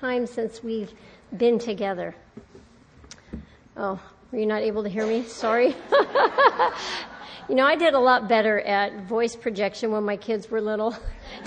[0.00, 0.92] time since we've
[1.36, 2.14] been together.
[3.76, 4.00] Oh,
[4.30, 5.24] were you not able to hear me?
[5.24, 5.68] Sorry.
[7.48, 10.96] you know, I did a lot better at voice projection when my kids were little.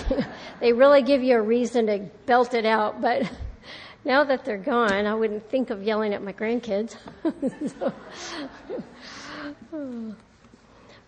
[0.59, 3.29] they really give you a reason to belt it out, but
[4.05, 6.95] now that they're gone, I wouldn't think of yelling at my grandkids.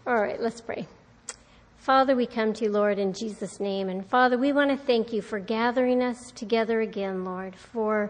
[0.08, 0.88] all right, let's pray.
[1.84, 3.90] Father, we come to you, Lord, in Jesus' name.
[3.90, 8.09] And Father, we want to thank you for gathering us together again, Lord, for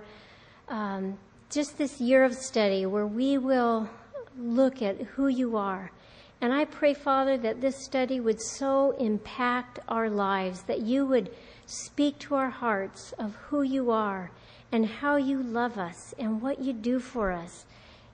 [0.69, 1.17] um,
[1.49, 3.89] just this year of study where we will
[4.37, 5.91] look at who you are.
[6.39, 11.31] And I pray, Father, that this study would so impact our lives, that you would
[11.65, 14.29] speak to our hearts of who you are
[14.71, 17.65] and how you love us and what you do for us.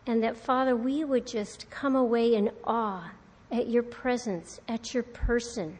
[0.07, 3.11] And that, Father, we would just come away in awe
[3.51, 5.77] at your presence, at your person.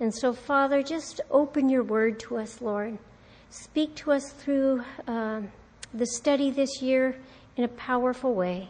[0.00, 2.98] And so, Father, just open your word to us, Lord.
[3.50, 5.42] Speak to us through uh,
[5.92, 7.16] the study this year
[7.56, 8.68] in a powerful way.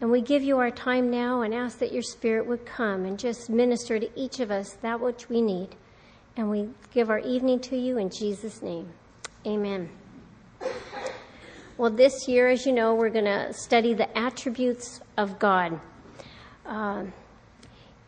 [0.00, 3.18] And we give you our time now and ask that your Spirit would come and
[3.18, 5.68] just minister to each of us that which we need.
[6.36, 8.88] And we give our evening to you in Jesus' name.
[9.46, 9.90] Amen.
[11.76, 15.80] Well, this year, as you know, we're going to study the attributes of God.
[16.66, 17.04] Uh,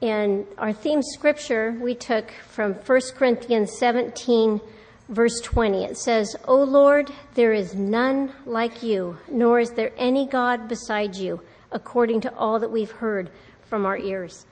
[0.03, 4.61] and our theme scripture we took from 1 Corinthians 17,
[5.09, 5.85] verse 20.
[5.85, 11.15] It says, O Lord, there is none like you, nor is there any God beside
[11.15, 13.31] you, according to all that we've heard
[13.63, 14.45] from our ears.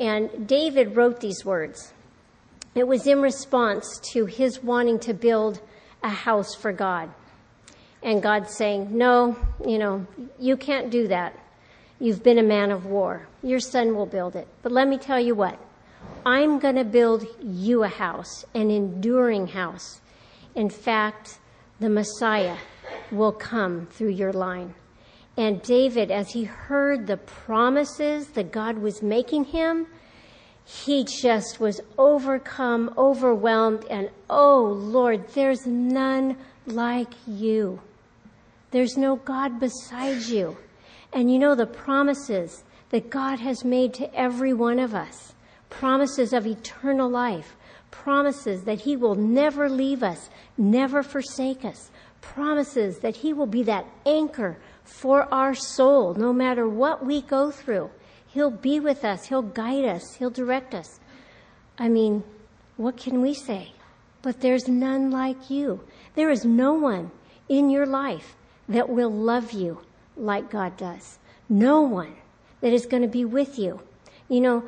[0.00, 1.92] And David wrote these words.
[2.74, 5.60] It was in response to his wanting to build
[6.02, 7.10] a house for God
[8.02, 10.06] and God saying, No, you know,
[10.38, 11.38] you can't do that.
[12.02, 13.28] You've been a man of war.
[13.42, 14.48] Your son will build it.
[14.62, 15.58] But let me tell you what
[16.24, 20.00] I'm going to build you a house, an enduring house.
[20.54, 21.38] In fact,
[21.78, 22.56] the Messiah
[23.10, 24.74] will come through your line.
[25.36, 29.86] And David, as he heard the promises that God was making him,
[30.64, 36.36] he just was overcome, overwhelmed, and oh Lord, there's none
[36.66, 37.80] like you.
[38.70, 40.56] There's no God beside you.
[41.12, 45.34] And you know the promises that God has made to every one of us
[45.70, 47.56] promises of eternal life,
[47.90, 50.28] promises that He will never leave us,
[50.58, 56.68] never forsake us, promises that He will be that anchor for our soul no matter
[56.68, 57.90] what we go through.
[58.26, 61.00] He'll be with us, He'll guide us, He'll direct us.
[61.78, 62.22] I mean,
[62.76, 63.72] what can we say?
[64.22, 65.80] But there's none like you.
[66.14, 67.10] There is no one
[67.48, 68.34] in your life
[68.68, 69.80] that will love you
[70.20, 71.18] like God does.
[71.48, 72.14] No one
[72.60, 73.80] that is going to be with you.
[74.28, 74.64] You know,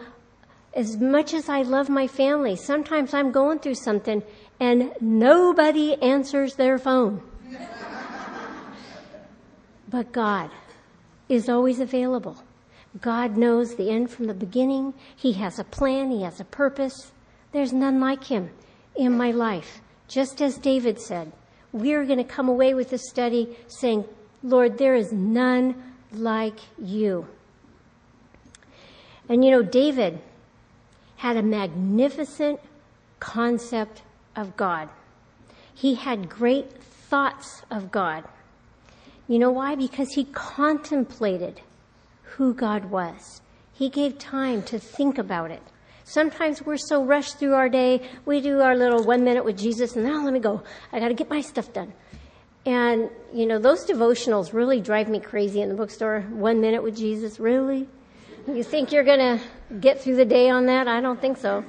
[0.74, 4.22] as much as I love my family, sometimes I'm going through something
[4.58, 7.22] and nobody answers their phone.
[9.88, 10.50] but God
[11.28, 12.42] is always available.
[13.00, 14.94] God knows the end from the beginning.
[15.16, 16.10] He has a plan.
[16.10, 17.12] He has a purpose.
[17.52, 18.50] There's none like him
[18.94, 19.80] in my life.
[20.08, 21.32] Just as David said,
[21.72, 24.04] we're going to come away with this study saying,
[24.42, 27.26] Lord, there is none like you.
[29.28, 30.18] And you know, David
[31.16, 32.60] had a magnificent
[33.20, 34.02] concept
[34.34, 34.88] of God.
[35.74, 38.24] He had great thoughts of God.
[39.28, 39.76] You know why?
[39.76, 41.60] Because he contemplated
[42.22, 43.40] who God was.
[43.72, 45.62] He gave time to think about it.
[46.04, 49.94] Sometimes we're so rushed through our day, we do our little one minute with Jesus
[49.94, 50.62] and now oh, let me go.
[50.92, 51.92] I gotta get my stuff done.
[52.64, 56.20] And, you know, those devotionals really drive me crazy in the bookstore.
[56.30, 57.88] One minute with Jesus, really?
[58.46, 59.40] You think you're gonna
[59.80, 60.86] get through the day on that?
[60.86, 61.64] I don't think so.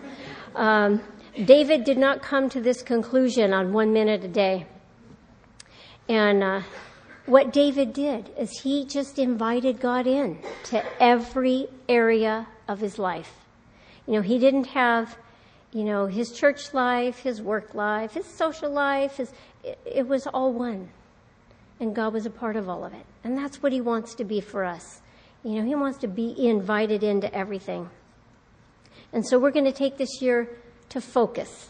[0.56, 1.02] Um,
[1.46, 4.68] David did not come to this conclusion on one minute a day.
[6.08, 6.62] And, uh,
[7.26, 13.34] what David did is he just invited God in to every area of his life.
[14.06, 15.18] You know, he didn't have,
[15.72, 19.32] you know, his church life, his work life, his social life, his,
[19.64, 20.90] it, was all one.
[21.80, 23.06] And God was a part of all of it.
[23.24, 25.02] And that's what he wants to be for us.
[25.44, 27.90] You know, he wants to be invited into everything.
[29.12, 30.50] And so we're going to take this year
[30.90, 31.70] to focus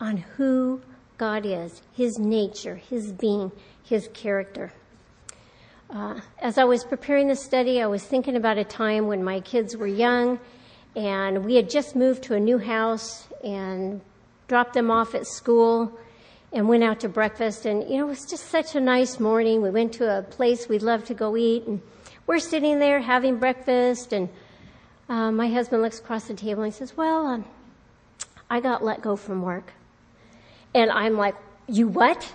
[0.00, 0.80] on who
[1.18, 3.52] God is, his nature, his being,
[3.84, 4.72] his character.
[5.90, 9.40] Uh, as I was preparing this study, I was thinking about a time when my
[9.40, 10.38] kids were young
[10.96, 14.00] and we had just moved to a new house and
[14.48, 15.98] dropped them off at school
[16.52, 17.66] and went out to breakfast.
[17.66, 19.62] And, you know, it was just such a nice morning.
[19.62, 21.66] We went to a place we love to go eat.
[21.66, 21.80] And
[22.26, 24.12] we're sitting there having breakfast.
[24.12, 24.28] And
[25.08, 27.44] uh, my husband looks across the table and he says, Well, um,
[28.48, 29.72] I got let go from work.
[30.74, 31.36] And I'm like,
[31.66, 32.32] You what?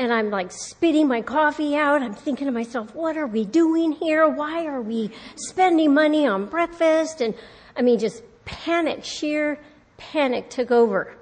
[0.00, 2.02] and I'm like spitting my coffee out.
[2.02, 4.26] I'm thinking to myself, what are we doing here?
[4.26, 7.20] Why are we spending money on breakfast?
[7.20, 7.34] And
[7.76, 9.58] I mean, just panic, sheer
[9.98, 11.14] panic took over.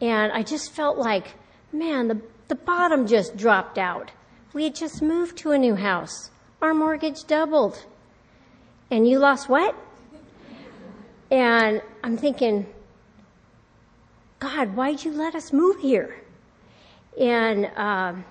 [0.00, 1.28] And I just felt like,
[1.72, 4.10] man, the, the bottom just dropped out.
[4.52, 6.30] We had just moved to a new house.
[6.60, 7.84] Our mortgage doubled.
[8.90, 9.74] And you lost what?
[11.30, 12.66] And I'm thinking,
[14.40, 16.20] God, why'd you let us move here?
[17.18, 18.24] And um,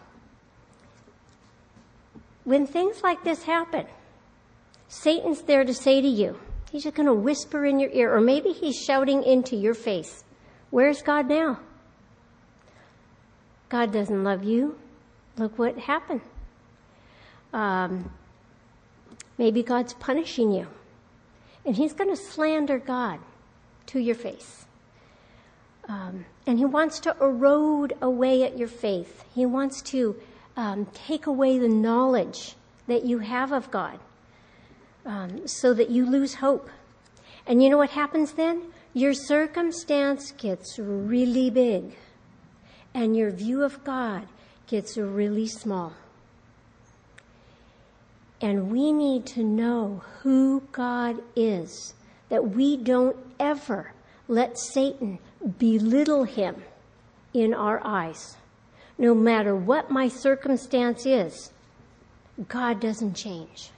[2.43, 3.85] when things like this happen,
[4.89, 6.37] Satan's there to say to you,
[6.71, 10.23] he's just going to whisper in your ear, or maybe he's shouting into your face,
[10.71, 11.59] Where's God now?
[13.69, 14.77] God doesn't love you.
[15.37, 16.21] Look what happened.
[17.53, 18.11] Um,
[19.37, 20.67] maybe God's punishing you.
[21.65, 23.19] And he's going to slander God
[23.87, 24.65] to your face.
[25.87, 29.23] Um, and he wants to erode away at your faith.
[29.33, 30.15] He wants to
[30.55, 32.55] um, take away the knowledge
[32.87, 33.99] that you have of God
[35.05, 36.69] um, so that you lose hope.
[37.47, 38.71] And you know what happens then?
[38.93, 41.95] Your circumstance gets really big,
[42.93, 44.27] and your view of God
[44.67, 45.93] gets really small.
[48.41, 51.93] And we need to know who God is,
[52.29, 53.93] that we don't ever
[54.27, 55.19] let Satan
[55.57, 56.63] belittle him
[57.33, 58.37] in our eyes.
[58.97, 61.51] No matter what my circumstance is,
[62.47, 63.71] God doesn't change.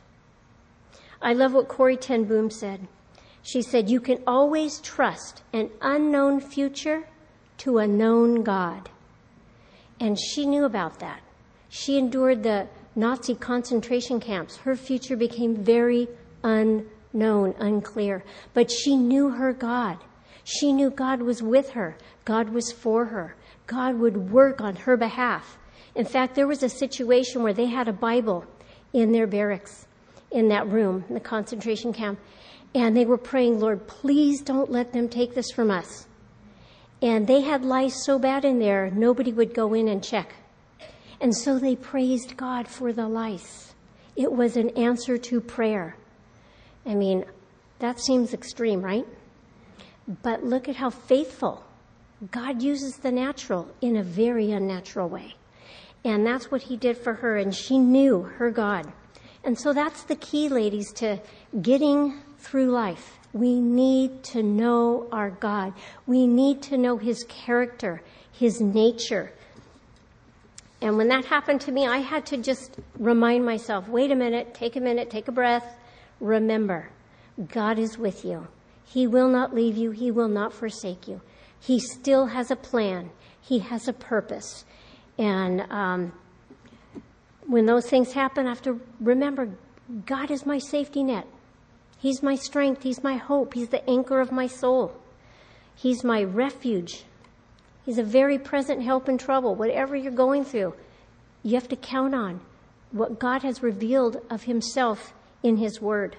[1.21, 2.87] I love what Corrie ten Boom said.
[3.41, 7.07] She said, You can always trust an unknown future
[7.59, 8.89] to a known God.
[10.01, 11.21] And she knew about that.
[11.69, 14.57] She endured the Nazi concentration camps.
[14.57, 16.09] Her future became very
[16.43, 18.23] unknown, unclear.
[18.55, 19.99] But she knew her God.
[20.43, 21.95] She knew God was with her,
[22.25, 23.35] God was for her,
[23.67, 25.59] God would work on her behalf.
[25.93, 28.45] In fact, there was a situation where they had a Bible
[28.91, 29.85] in their barracks,
[30.31, 32.19] in that room, in the concentration camp,
[32.73, 36.07] and they were praying, Lord, please don't let them take this from us.
[37.01, 40.33] And they had lice so bad in there, nobody would go in and check.
[41.19, 43.73] And so they praised God for the lice.
[44.15, 45.95] It was an answer to prayer.
[46.85, 47.25] I mean,
[47.79, 49.07] that seems extreme, right?
[50.23, 51.63] But look at how faithful
[52.29, 55.35] God uses the natural in a very unnatural way.
[56.03, 58.91] And that's what he did for her, and she knew her God.
[59.43, 61.19] And so that's the key, ladies, to
[61.61, 63.17] getting through life.
[63.33, 65.73] We need to know our God.
[66.05, 68.01] We need to know his character,
[68.31, 69.31] his nature.
[70.81, 74.53] And when that happened to me, I had to just remind myself wait a minute,
[74.53, 75.77] take a minute, take a breath.
[76.19, 76.89] Remember,
[77.49, 78.47] God is with you.
[78.83, 81.21] He will not leave you, He will not forsake you.
[81.59, 84.65] He still has a plan, He has a purpose.
[85.17, 86.13] And um,
[87.45, 89.49] when those things happen, I have to remember
[90.05, 91.27] God is my safety net.
[92.01, 92.81] He's my strength.
[92.81, 93.53] He's my hope.
[93.53, 94.99] He's the anchor of my soul.
[95.75, 97.03] He's my refuge.
[97.85, 99.53] He's a very present help in trouble.
[99.53, 100.73] Whatever you're going through,
[101.43, 102.41] you have to count on
[102.91, 105.13] what God has revealed of Himself
[105.43, 106.15] in His Word.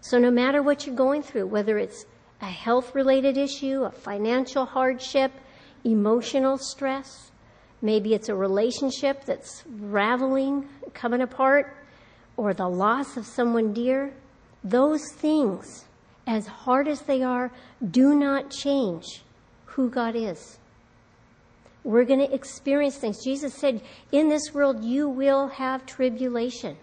[0.00, 2.06] So no matter what you're going through, whether it's
[2.40, 5.32] a health related issue, a financial hardship,
[5.84, 7.30] emotional stress,
[7.82, 11.76] maybe it's a relationship that's raveling, coming apart,
[12.38, 14.14] or the loss of someone dear,
[14.70, 15.84] those things,
[16.26, 17.52] as hard as they are,
[17.88, 19.22] do not change
[19.66, 20.58] who God is.
[21.84, 23.22] We're going to experience things.
[23.22, 23.80] Jesus said,
[24.10, 26.76] In this world you will have tribulation,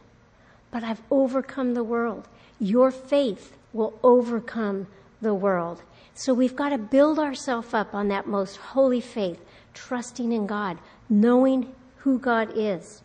[0.72, 2.30] but I've overcome the world.
[2.58, 4.88] Your faith will overcome
[5.22, 5.82] the world.
[6.14, 10.78] So we've got to build ourselves up on that most holy faith, trusting in God,
[11.10, 13.02] knowing who God is.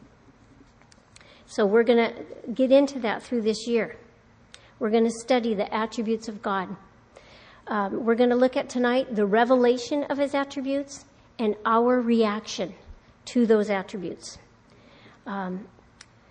[1.46, 3.96] So we're going to get into that through this year.
[4.78, 6.68] We're going to study the attributes of God.
[7.66, 11.04] Um, we're going to look at tonight the revelation of his attributes
[11.38, 12.74] and our reaction
[13.26, 14.38] to those attributes.
[15.26, 15.66] Um,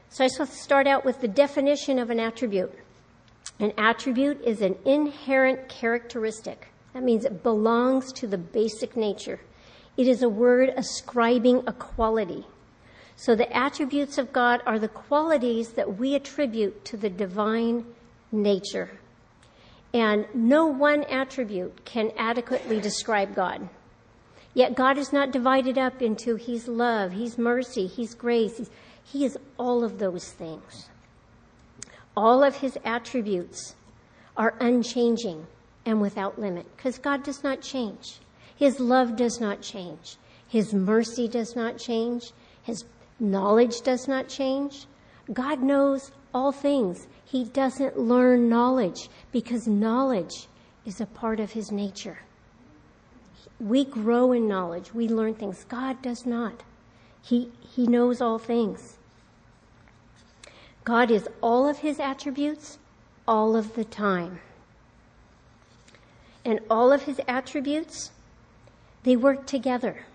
[0.09, 2.73] so I just start out with the definition of an attribute.
[3.59, 6.69] An attribute is an inherent characteristic.
[6.93, 9.39] That means it belongs to the basic nature.
[9.97, 12.45] It is a word ascribing a quality.
[13.15, 17.85] So the attributes of God are the qualities that we attribute to the divine
[18.31, 18.99] nature.
[19.93, 23.69] And no one attribute can adequately describe God.
[24.53, 28.69] Yet God is not divided up into He's love, He's mercy, He's grace.
[29.03, 30.89] He is all of those things.
[32.17, 33.75] All of his attributes
[34.35, 35.45] are unchanging
[35.85, 38.19] and without limit because God does not change.
[38.55, 40.17] His love does not change.
[40.47, 42.31] His mercy does not change.
[42.63, 42.85] His
[43.19, 44.87] knowledge does not change.
[45.31, 47.07] God knows all things.
[47.29, 50.47] He doesn't learn knowledge because knowledge
[50.85, 52.19] is a part of his nature.
[53.59, 54.93] We grow in knowledge.
[54.93, 55.65] We learn things.
[55.65, 56.63] God does not.
[57.21, 58.97] He, he knows all things.
[60.85, 62.77] God is all of his attributes
[63.27, 64.39] all of the time.
[66.45, 68.11] And all of his attributes,
[69.03, 70.05] they work together.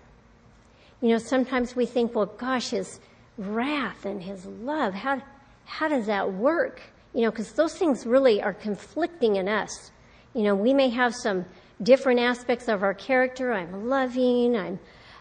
[0.99, 2.99] You know, sometimes we think, well, gosh, his
[3.37, 5.21] wrath and his love, how,
[5.65, 6.81] how does that work?
[7.13, 9.91] You know, because those things really are conflicting in us.
[10.33, 11.45] You know, we may have some
[11.81, 13.53] different aspects of our character.
[13.53, 14.79] I'm loving, I'm,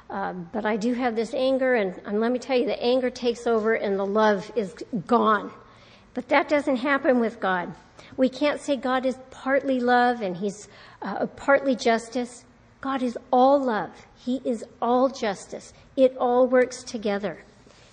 [0.08, 3.10] uh, but I do have this anger, and, and let me tell you, the anger
[3.10, 4.74] takes over and the love is
[5.06, 5.50] gone.
[6.14, 7.74] But that doesn't happen with God.
[8.16, 10.68] We can't say God is partly love and he's
[11.00, 12.44] uh, partly justice.
[12.80, 13.90] God is all love.
[14.16, 15.72] He is all justice.
[15.96, 17.42] It all works together.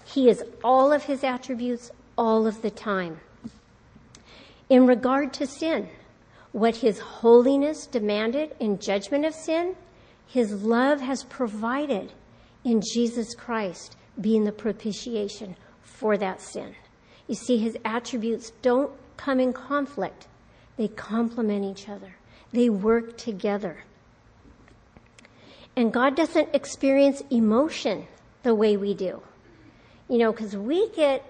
[0.04, 3.20] He is all of his attributes all of the time.
[4.70, 5.90] In regard to sin,
[6.52, 9.76] what his holiness demanded in judgment of sin,
[10.28, 12.14] his love has provided
[12.64, 16.76] in Jesus Christ being the propitiation for that sin.
[17.28, 20.28] You see, his attributes don't come in conflict.
[20.78, 22.16] They complement each other.
[22.52, 23.84] They work together.
[25.76, 28.08] And God doesn't experience emotion
[28.44, 29.22] the way we do.
[30.08, 31.24] You know, because we get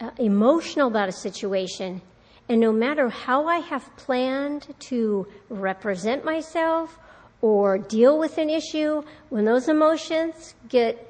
[0.00, 2.02] uh, emotional about a situation,
[2.48, 6.98] and no matter how I have planned to represent myself
[7.42, 11.06] or deal with an issue, when those emotions get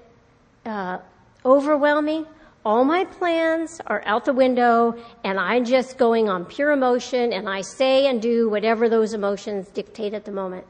[0.67, 0.99] uh,
[1.45, 2.27] overwhelming,
[2.65, 7.49] all my plans are out the window and I'm just going on pure emotion and
[7.49, 10.67] I say and do whatever those emotions dictate at the moment.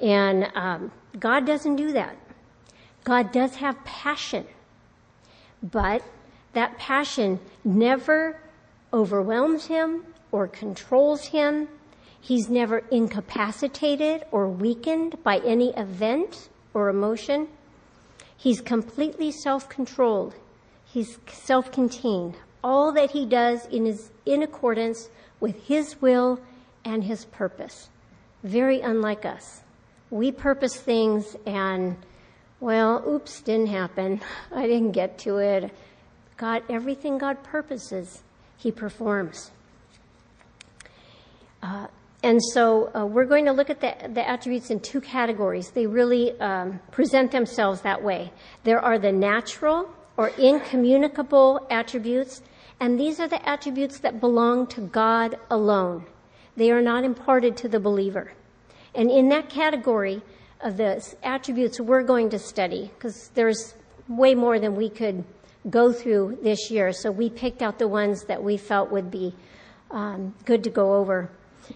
[0.00, 2.16] And um, God doesn't do that.
[3.02, 4.46] God does have passion,
[5.62, 6.02] but
[6.52, 8.40] that passion never
[8.92, 11.68] overwhelms him or controls him.
[12.20, 17.48] He's never incapacitated or weakened by any event or emotion.
[18.36, 20.34] He's completely self-controlled.
[20.84, 22.36] He's self contained.
[22.62, 25.08] All that he does is in accordance
[25.40, 26.40] with his will
[26.84, 27.88] and his purpose.
[28.42, 29.62] Very unlike us.
[30.10, 31.96] We purpose things and,
[32.58, 34.20] well, oops, didn't happen.
[34.52, 35.70] I didn't get to it.
[36.36, 38.22] God, everything God purposes,
[38.60, 39.50] he performs.
[41.62, 41.86] Uh,
[42.22, 45.70] and so uh, we're going to look at the, the, attributes in two categories.
[45.70, 48.30] They really um, present themselves that way.
[48.64, 52.42] There are the natural or incommunicable attributes,
[52.78, 56.04] and these are the attributes that belong to God alone.
[56.56, 58.32] They are not imparted to the believer.
[58.94, 60.20] And in that category
[60.60, 63.74] of the attributes we're going to study, because there's
[64.08, 65.24] way more than we could
[65.68, 69.34] go through this year, so we picked out the ones that we felt would be
[69.90, 71.30] um, good to go over.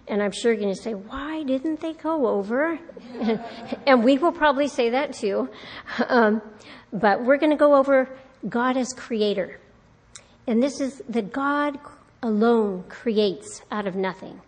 [0.08, 2.78] And I'm sure you're going to say, why didn't they go over?
[3.86, 5.48] and, we will probably say that too.
[6.08, 6.42] Um,
[6.92, 8.08] but we're going to go over
[8.48, 9.60] God as creator.
[10.46, 11.78] And this is that God
[12.22, 14.40] alone creates out of nothing.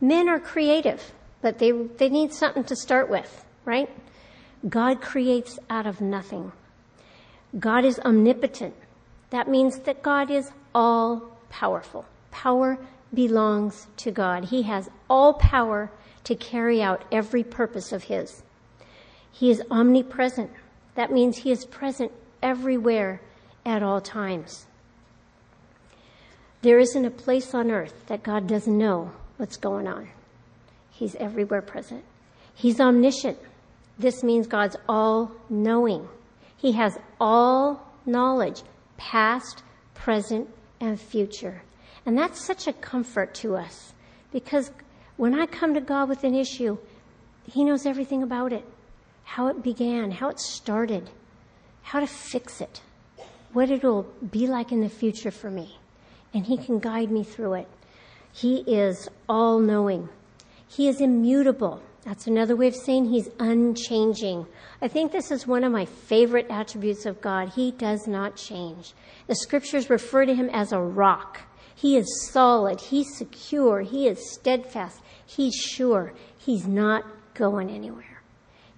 [0.00, 3.88] Men are creative, but they, they need something to start with, right?
[4.68, 6.52] God creates out of nothing.
[7.58, 8.74] God is omnipotent.
[9.34, 12.04] That means that God is all powerful.
[12.30, 12.78] Power
[13.12, 14.44] belongs to God.
[14.44, 15.90] He has all power
[16.22, 18.44] to carry out every purpose of His.
[19.32, 20.52] He is omnipresent.
[20.94, 22.12] That means He is present
[22.44, 23.20] everywhere
[23.66, 24.66] at all times.
[26.62, 30.10] There isn't a place on earth that God doesn't know what's going on.
[30.92, 32.04] He's everywhere present.
[32.54, 33.38] He's omniscient.
[33.98, 36.06] This means God's all knowing.
[36.56, 38.62] He has all knowledge,
[38.96, 39.62] past,
[39.94, 40.48] present,
[40.80, 41.62] and future.
[42.06, 43.94] And that's such a comfort to us
[44.32, 44.70] because
[45.16, 46.78] when I come to God with an issue,
[47.46, 48.64] He knows everything about it
[49.26, 51.08] how it began, how it started,
[51.82, 52.82] how to fix it
[53.54, 55.78] what it'll be like in the future for me.
[56.34, 57.68] And He can guide me through it.
[58.32, 60.08] He is all knowing.
[60.68, 61.80] He is immutable.
[62.04, 64.46] That's another way of saying He's unchanging.
[64.82, 67.50] I think this is one of my favorite attributes of God.
[67.50, 68.92] He does not change.
[69.26, 71.40] The scriptures refer to Him as a rock.
[71.74, 72.80] He is solid.
[72.80, 73.80] He's secure.
[73.80, 75.00] He is steadfast.
[75.26, 76.12] He's sure.
[76.38, 78.22] He's not going anywhere.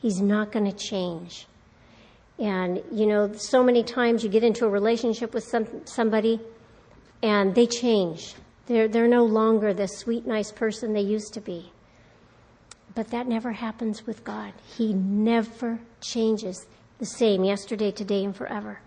[0.00, 1.46] He's not going to change.
[2.38, 6.40] And, you know, so many times you get into a relationship with some, somebody
[7.22, 8.34] and they change.
[8.66, 11.72] They're, they're no longer the sweet, nice person they used to be.
[12.96, 14.54] But that never happens with God.
[14.76, 16.66] He never changes.
[16.98, 18.80] the same yesterday, today, and forever.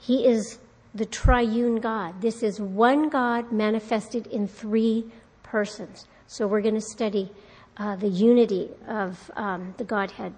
[0.00, 0.58] He is
[0.96, 2.20] the triune God.
[2.20, 5.04] This is one God manifested in three
[5.44, 6.08] persons.
[6.26, 7.30] So we're going to study
[7.76, 10.34] uh, the unity of um, the Godhead.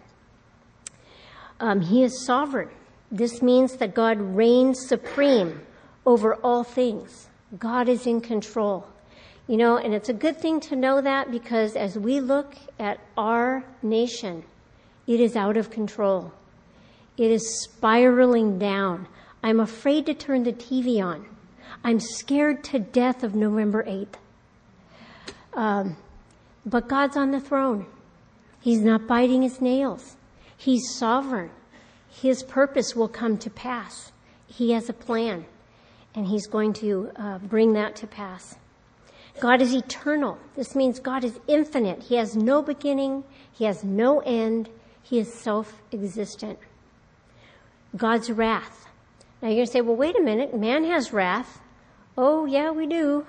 [1.60, 2.68] Um, he is sovereign.
[3.10, 5.62] This means that God reigns supreme
[6.04, 7.30] over all things.
[7.58, 8.86] God is in control.
[9.48, 13.00] You know, and it's a good thing to know that because as we look at
[13.16, 14.44] our nation,
[15.06, 16.32] it is out of control.
[17.16, 19.08] It is spiraling down.
[19.42, 21.26] I'm afraid to turn the TV on.
[21.84, 24.14] I'm scared to death of November 8th.
[25.54, 25.96] Um,
[26.64, 27.86] but God's on the throne.
[28.60, 30.16] He's not biting his nails.
[30.56, 31.50] He's sovereign.
[32.08, 34.12] His purpose will come to pass.
[34.46, 35.44] He has a plan,
[36.14, 38.56] and he's going to uh, bring that to pass.
[39.40, 40.38] God is eternal.
[40.56, 42.02] This means God is infinite.
[42.02, 43.24] He has no beginning.
[43.52, 44.68] He has no end.
[45.02, 46.58] He is self-existent.
[47.96, 48.86] God's wrath.
[49.40, 50.56] Now you're going to say, well, wait a minute.
[50.56, 51.60] Man has wrath.
[52.16, 53.26] Oh, yeah, we do.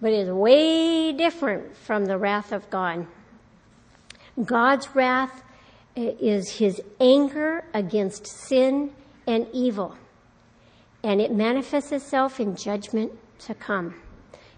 [0.00, 3.06] But it's way different from the wrath of God.
[4.44, 5.42] God's wrath
[5.96, 8.92] eh, is his anger against sin
[9.26, 9.96] and evil.
[11.04, 13.94] And it manifests itself in judgment to come.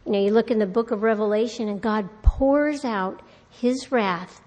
[0.04, 4.40] You know, you look in the book of Revelation and God pours out his wrath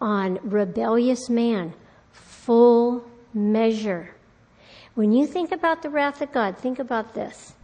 [0.00, 1.74] on rebellious man,
[2.12, 4.14] full measure.
[4.94, 7.54] When you think about the wrath of God, think about this.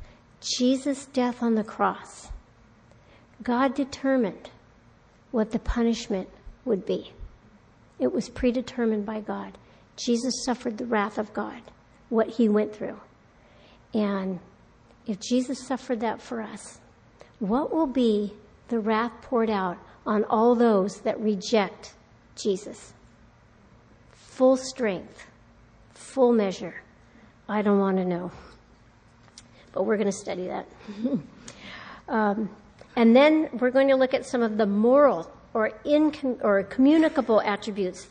[0.40, 2.28] Jesus' death on the cross.
[3.42, 4.50] God determined
[5.30, 6.28] what the punishment
[6.64, 7.12] would be.
[7.98, 9.58] It was predetermined by God.
[9.96, 11.60] Jesus suffered the wrath of God,
[12.08, 12.98] what he went through.
[13.92, 14.40] And
[15.06, 16.79] if Jesus suffered that for us,
[17.40, 18.32] what will be
[18.68, 21.94] the wrath poured out on all those that reject
[22.36, 22.92] Jesus?
[24.12, 25.26] Full strength,
[25.94, 26.74] full measure.
[27.48, 28.30] I don't want to know.
[29.72, 30.66] But we're going to study that.
[32.08, 32.48] um,
[32.96, 37.40] and then we're going to look at some of the moral or, incom- or communicable
[37.40, 38.06] attributes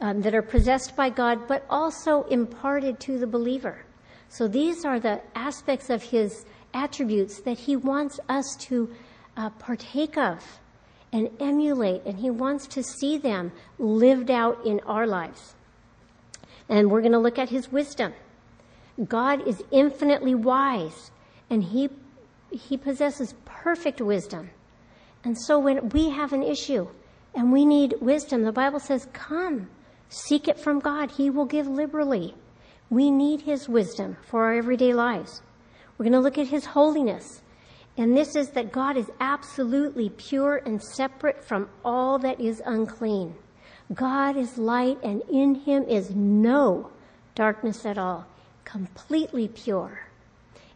[0.00, 3.84] um, that are possessed by God, but also imparted to the believer.
[4.28, 6.44] So these are the aspects of his
[6.82, 8.90] attributes that he wants us to
[9.36, 10.60] uh, partake of
[11.12, 15.54] and emulate, and he wants to see them lived out in our lives.
[16.68, 18.12] And we're going to look at his wisdom.
[19.06, 21.10] God is infinitely wise,
[21.48, 21.88] and he,
[22.50, 24.50] he possesses perfect wisdom.
[25.24, 26.88] And so when we have an issue
[27.34, 29.68] and we need wisdom, the Bible says, come,
[30.08, 31.10] seek it from God.
[31.12, 32.34] He will give liberally.
[32.90, 35.42] We need His wisdom for our everyday lives.
[35.98, 37.42] We're going to look at His holiness.
[37.96, 43.34] And this is that God is absolutely pure and separate from all that is unclean.
[43.92, 46.90] God is light and in Him is no
[47.34, 48.26] darkness at all.
[48.64, 50.00] Completely pure.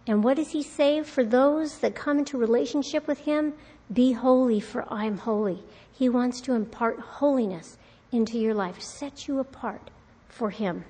[0.09, 3.55] And what does He say for those that come into relationship with Him?
[3.93, 5.63] Be holy, for I am holy.
[5.93, 7.79] He wants to impart holiness
[8.11, 9.91] into your life, set you apart
[10.29, 10.85] for Him.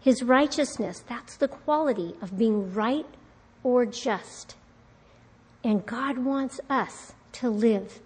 [0.00, 3.06] His righteousness, that's the quality of being right
[3.62, 4.56] or just.
[5.64, 8.00] And God wants us to live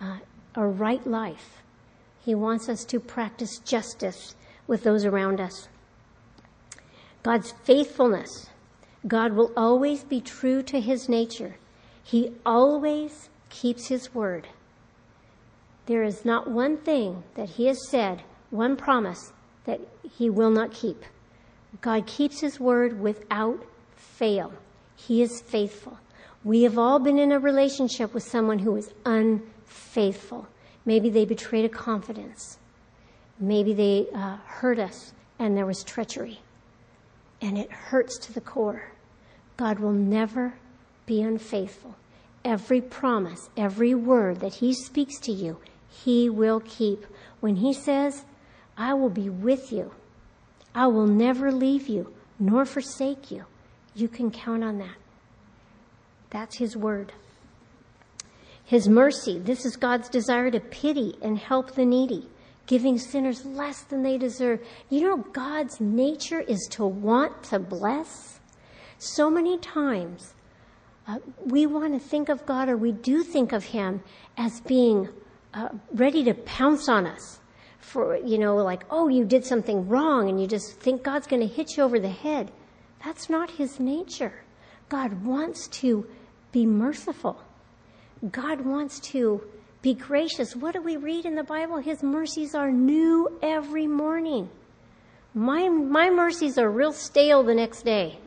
[0.00, 0.18] uh,
[0.54, 1.62] a right life.
[2.24, 4.36] He wants us to practice justice
[4.66, 5.68] with those around us.
[7.22, 8.48] God's faithfulness.
[9.06, 11.56] God will always be true to his nature.
[12.04, 14.48] He always keeps his word.
[15.86, 19.32] There is not one thing that he has said, one promise
[19.64, 19.80] that
[20.16, 21.04] he will not keep.
[21.80, 23.64] God keeps his word without
[23.96, 24.52] fail.
[24.96, 25.98] He is faithful.
[26.44, 30.48] We have all been in a relationship with someone who is unfaithful.
[30.84, 32.58] Maybe they betrayed a confidence.
[33.38, 36.40] Maybe they uh, hurt us and there was treachery.
[37.40, 38.92] And it hurts to the core.
[39.56, 40.54] God will never
[41.06, 41.96] be unfaithful.
[42.44, 47.06] Every promise, every word that He speaks to you, He will keep.
[47.40, 48.24] When He says,
[48.76, 49.92] I will be with you,
[50.74, 53.44] I will never leave you nor forsake you,
[53.94, 54.96] you can count on that.
[56.30, 57.12] That's His word.
[58.64, 62.28] His mercy, this is God's desire to pity and help the needy,
[62.66, 64.60] giving sinners less than they deserve.
[64.88, 68.40] You know, God's nature is to want to bless.
[68.98, 70.34] So many times,
[71.06, 74.02] uh, we want to think of God or we do think of Him
[74.38, 75.08] as being
[75.52, 77.40] uh, ready to pounce on us
[77.80, 81.46] for, you know, like, oh, you did something wrong and you just think God's going
[81.46, 82.52] to hit you over the head.
[83.04, 84.42] That's not His nature.
[84.88, 86.06] God wants to
[86.52, 87.40] be merciful.
[88.30, 89.42] God wants to
[89.80, 90.54] be gracious.
[90.54, 91.78] What do we read in the Bible?
[91.78, 94.48] His mercies are new every morning.
[95.34, 98.18] My, my mercies are real stale the next day.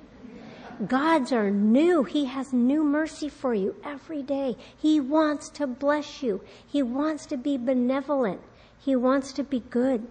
[0.88, 2.03] God's are new.
[2.03, 4.57] He has new mercy for you every day.
[4.77, 6.41] He wants to bless you.
[6.67, 8.41] He wants to be benevolent.
[8.77, 10.05] He wants to be good.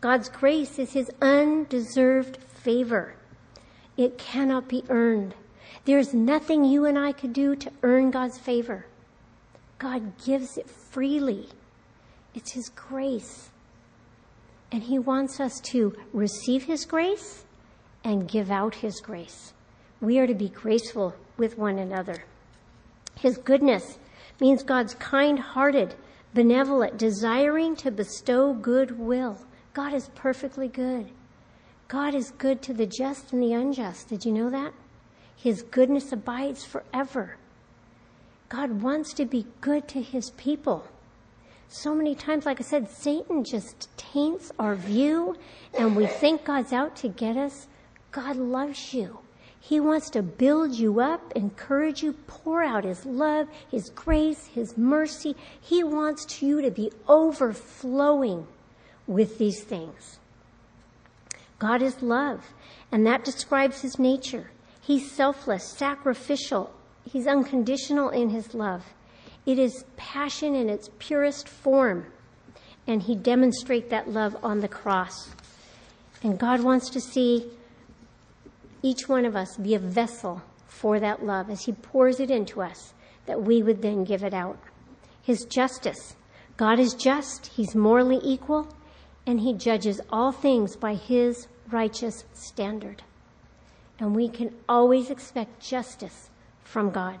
[0.00, 3.14] God's grace is His undeserved favor.
[3.96, 5.34] It cannot be earned.
[5.86, 8.84] There's nothing you and I could do to earn God's favor.
[9.78, 11.48] God gives it freely.
[12.34, 13.48] It's His grace.
[14.70, 17.46] And He wants us to receive His grace
[18.04, 19.54] and give out His grace.
[20.02, 22.22] We are to be graceful with one another.
[23.14, 23.98] His goodness
[24.42, 25.94] means God's kind hearted,
[26.34, 29.38] benevolent, desiring to bestow goodwill.
[29.72, 31.08] God is perfectly good.
[31.88, 34.08] God is good to the just and the unjust.
[34.08, 34.74] Did you know that?
[35.36, 37.36] His goodness abides forever.
[38.50, 40.86] God wants to be good to his people.
[41.68, 45.36] So many times, like I said, Satan just taints our view
[45.78, 47.68] and we think God's out to get us.
[48.10, 49.20] God loves you.
[49.60, 54.78] He wants to build you up, encourage you, pour out His love, His grace, His
[54.78, 55.36] mercy.
[55.60, 58.46] He wants you to be overflowing
[59.06, 60.18] with these things.
[61.58, 62.44] God is love,
[62.92, 64.50] and that describes His nature.
[64.80, 66.72] He's selfless, sacrificial.
[67.04, 68.84] He's unconditional in His love.
[69.44, 72.06] It is passion in its purest form,
[72.86, 75.30] and He demonstrates that love on the cross.
[76.22, 77.50] And God wants to see
[78.82, 82.62] each one of us be a vessel for that love as He pours it into
[82.62, 82.94] us,
[83.26, 84.58] that we would then give it out.
[85.22, 86.14] His justice.
[86.56, 88.68] God is just, He's morally equal,
[89.28, 93.02] and He judges all things by His righteous standard.
[94.00, 96.30] And we can always expect justice
[96.64, 97.18] from God.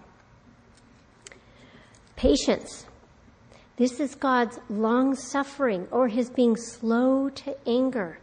[2.16, 2.86] Patience.
[3.76, 8.18] This is God's long suffering or his being slow to anger.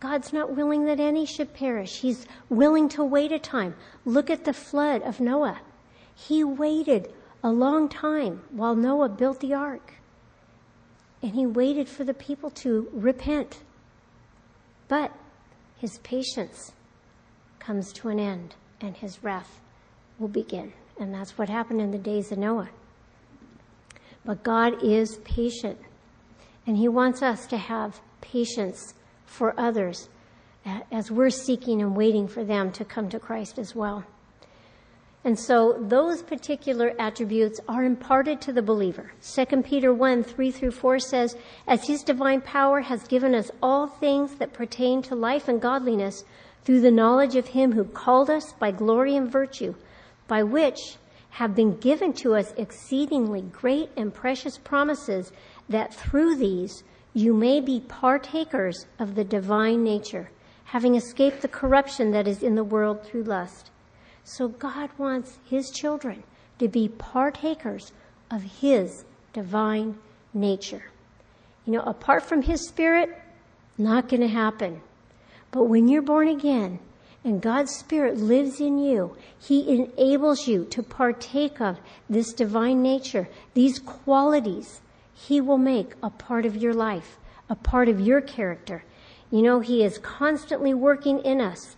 [0.00, 2.00] God's not willing that any should perish.
[2.00, 3.76] He's willing to wait a time.
[4.06, 5.60] Look at the flood of Noah.
[6.14, 7.12] He waited
[7.44, 9.97] a long time while Noah built the ark.
[11.22, 13.60] And he waited for the people to repent.
[14.86, 15.12] But
[15.78, 16.72] his patience
[17.58, 19.60] comes to an end and his wrath
[20.18, 20.72] will begin.
[20.98, 22.70] And that's what happened in the days of Noah.
[24.24, 25.78] But God is patient.
[26.66, 28.94] And he wants us to have patience
[29.26, 30.08] for others
[30.92, 34.04] as we're seeking and waiting for them to come to Christ as well.
[35.28, 39.12] And so those particular attributes are imparted to the believer.
[39.20, 41.36] 2 Peter 1, 3 through 4 says,
[41.66, 46.24] As his divine power has given us all things that pertain to life and godliness
[46.64, 49.74] through the knowledge of him who called us by glory and virtue,
[50.28, 50.96] by which
[51.28, 55.30] have been given to us exceedingly great and precious promises
[55.68, 60.30] that through these you may be partakers of the divine nature,
[60.64, 63.70] having escaped the corruption that is in the world through lust.
[64.28, 66.22] So God wants His children
[66.58, 67.92] to be partakers
[68.30, 69.96] of His divine
[70.34, 70.84] nature.
[71.64, 73.10] You know, apart from His Spirit,
[73.78, 74.82] not going to happen.
[75.50, 76.78] But when you're born again
[77.24, 81.78] and God's Spirit lives in you, He enables you to partake of
[82.10, 84.82] this divine nature, these qualities
[85.26, 88.84] he will make a part of your life, a part of your character.
[89.32, 91.76] You know, He is constantly working in us.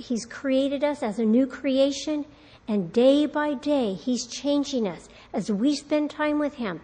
[0.00, 2.24] He's created us as a new creation,
[2.66, 6.80] and day by day, He's changing us as we spend time with Him.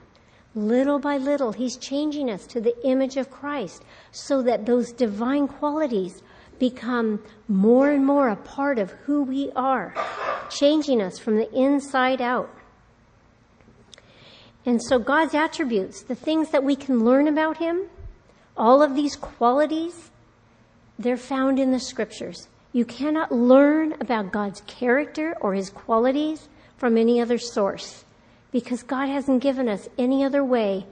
[0.55, 5.49] Little by little, He's changing us to the image of Christ so that those divine
[5.49, 6.23] qualities
[6.59, 9.95] become more and more a part of who we are,
[10.51, 12.51] changing us from the inside out.
[14.65, 17.85] And so God's attributes, the things that we can learn about Him,
[18.57, 20.11] all of these qualities,
[20.99, 22.49] they're found in the scriptures.
[22.77, 28.05] You cannot learn about God's character or His qualities from any other source
[28.53, 30.85] because God hasn't given us any other way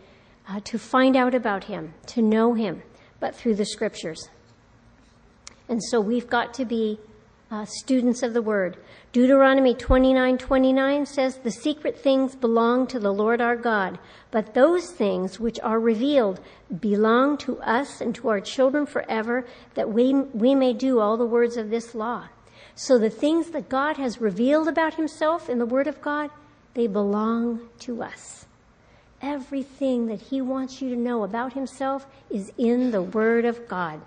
[0.48, 2.82] uh, to find out about Him, to know Him,
[3.20, 4.30] but through the scriptures.
[5.68, 6.98] And so we've got to be
[7.50, 8.76] uh, students of the word.
[9.12, 13.98] Deuteronomy 29:29 says, "The secret things belong to the Lord our God,
[14.30, 16.40] but those things which are revealed
[16.80, 21.26] belong to us and to our children forever, that we we may do all the
[21.26, 22.24] words of this law."
[22.74, 26.30] So the things that God has revealed about himself in the word of God,
[26.74, 28.46] they belong to us.
[29.22, 34.00] Everything that he wants you to know about himself is in the word of God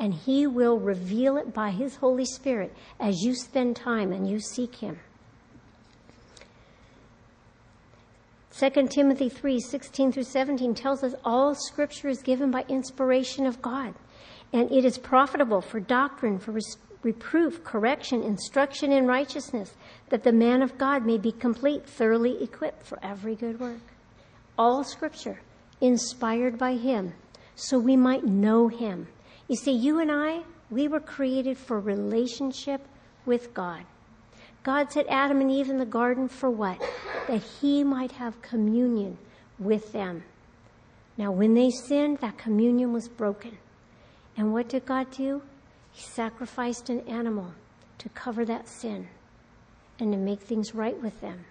[0.00, 4.40] and He will reveal it by His Holy Spirit as you spend time and you
[4.40, 4.98] seek Him.
[8.58, 13.62] 2 Timothy 3 16 through 17 tells us all scripture is given by inspiration of
[13.62, 13.94] God,
[14.52, 16.58] and it is profitable for doctrine, for
[17.02, 19.74] reproof, correction, instruction in righteousness,
[20.08, 23.80] that the man of God may be complete, thoroughly equipped for every good work.
[24.58, 25.40] All scripture
[25.80, 27.14] inspired by Him,
[27.54, 29.06] so we might know Him.
[29.50, 32.86] You see, you and I, we were created for relationship
[33.26, 33.82] with God.
[34.62, 36.80] God set Adam and Eve in the garden for what?
[37.26, 39.18] That he might have communion
[39.58, 40.22] with them.
[41.16, 43.58] Now, when they sinned, that communion was broken.
[44.36, 45.42] And what did God do?
[45.90, 47.52] He sacrificed an animal
[47.98, 49.08] to cover that sin
[49.98, 51.44] and to make things right with them.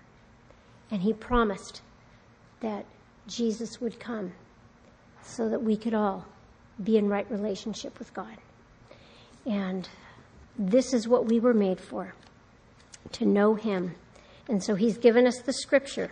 [0.90, 1.82] And he promised
[2.62, 2.86] that
[3.28, 4.32] Jesus would come
[5.22, 6.26] so that we could all
[6.84, 8.38] be in right relationship with God.
[9.46, 9.88] And
[10.58, 12.13] this is what we were made for
[13.13, 13.96] to know him.
[14.48, 16.12] And so he's given us the scripture.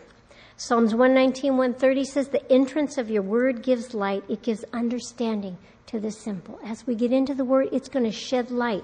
[0.55, 5.99] Psalms 119, 130 says, The entrance of your word gives light, it gives understanding to
[5.99, 6.59] the simple.
[6.63, 8.83] As we get into the word, it's going to shed light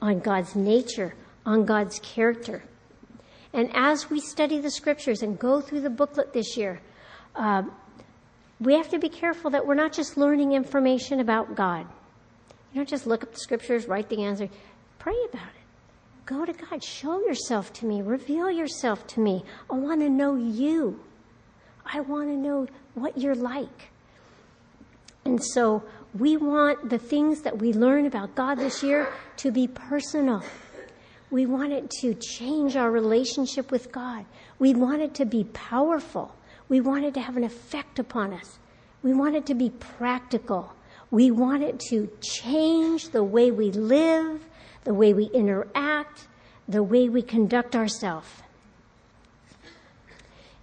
[0.00, 2.62] on God's nature, on God's character.
[3.52, 6.80] And as we study the scriptures and go through the booklet this year,
[7.36, 7.62] uh,
[8.64, 11.86] we have to be careful that we're not just learning information about God.
[12.72, 14.48] You don't just look up the scriptures, write the answer,
[14.98, 15.64] pray about it.
[16.26, 16.82] Go to God.
[16.82, 18.00] Show yourself to me.
[18.00, 19.44] Reveal yourself to me.
[19.70, 21.00] I want to know you.
[21.84, 23.90] I want to know what you're like.
[25.26, 25.82] And so
[26.18, 30.42] we want the things that we learn about God this year to be personal.
[31.30, 34.24] We want it to change our relationship with God.
[34.58, 36.34] We want it to be powerful.
[36.68, 38.58] We want it to have an effect upon us.
[39.02, 40.72] We want it to be practical.
[41.10, 44.44] We want it to change the way we live,
[44.84, 46.26] the way we interact,
[46.68, 48.28] the way we conduct ourselves.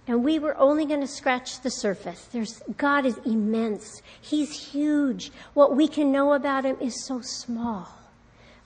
[0.06, 2.28] And we were only going to scratch the surface.
[2.32, 4.02] There's, God is immense.
[4.20, 5.30] He's huge.
[5.54, 7.88] What we can know about him is so small,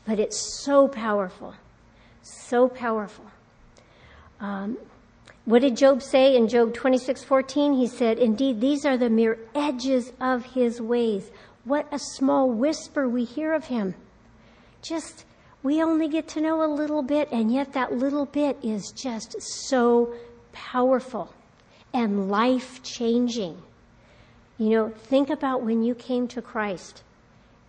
[0.06, 1.54] but it's so powerful.
[2.22, 3.26] So powerful.
[4.40, 4.78] Um,
[5.46, 7.74] what did Job say in Job 26:14?
[7.74, 11.30] He said, "Indeed, these are the mere edges of his ways.
[11.64, 13.94] What a small whisper we hear of him.
[14.82, 15.24] Just
[15.62, 19.36] we only get to know a little bit, and yet that little bit is just
[19.40, 20.12] so
[20.52, 21.32] powerful
[21.94, 23.62] and life changing.
[24.58, 27.04] You know, think about when you came to Christ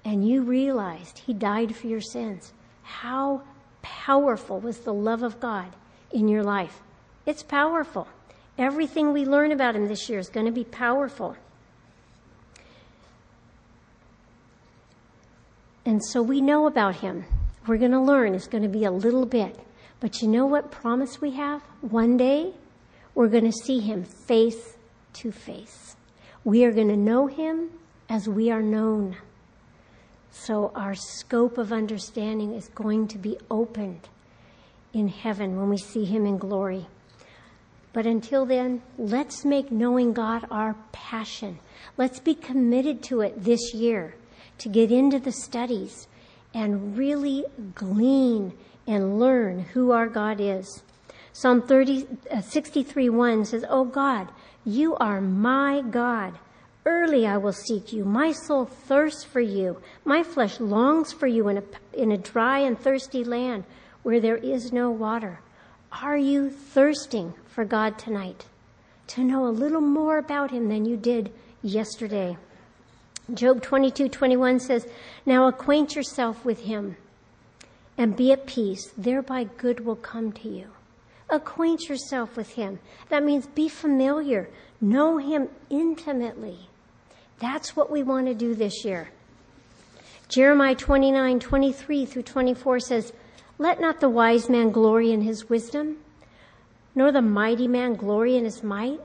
[0.04, 2.54] and you realized He died for your sins.
[2.82, 3.44] How
[3.84, 5.76] powerful was the love of God
[6.12, 6.82] in your life?
[7.28, 8.08] It's powerful.
[8.58, 11.38] Everything we learn about Him this year is going to be powerful.
[15.86, 17.26] And so we know about Him
[17.68, 19.60] we're going to learn It's going to be a little bit.
[20.00, 21.62] But you know what promise we have?
[21.82, 22.54] One day,
[23.14, 24.78] we're going to see him face
[25.14, 25.96] to face.
[26.44, 27.72] We are going to know him
[28.08, 29.18] as we are known.
[30.30, 34.08] So our scope of understanding is going to be opened
[34.94, 36.86] in heaven when we see him in glory.
[37.94, 41.60] But until then, let's make knowing God our passion.
[41.98, 44.16] Let's be committed to it this year
[44.60, 46.08] to get into the studies
[46.54, 47.46] and really
[47.76, 48.54] glean
[48.86, 50.84] and learn who our God is.
[51.34, 54.30] Psalm 30, uh, 63 1 says, Oh God,
[54.66, 56.38] you are my God.
[56.86, 58.06] Early I will seek you.
[58.06, 59.82] My soul thirsts for you.
[60.06, 63.66] My flesh longs for you in a, in a dry and thirsty land
[64.04, 65.42] where there is no water.
[65.92, 68.46] Are you thirsting for God tonight?
[69.08, 72.38] To know a little more about Him than you did yesterday.
[73.34, 74.86] Job 22, 21 says,
[75.26, 76.98] Now acquaint yourself with him
[77.98, 78.94] and be at peace.
[78.96, 80.68] Thereby good will come to you.
[81.32, 82.78] Acquaint yourself with him.
[83.10, 84.50] That means be familiar.
[84.80, 86.70] Know him intimately.
[87.40, 89.10] That's what we want to do this year.
[90.30, 93.14] Jeremiah 29, 23 through 24 says,
[93.58, 95.98] Let not the wise man glory in his wisdom,
[96.98, 99.00] nor the mighty man glory in his might,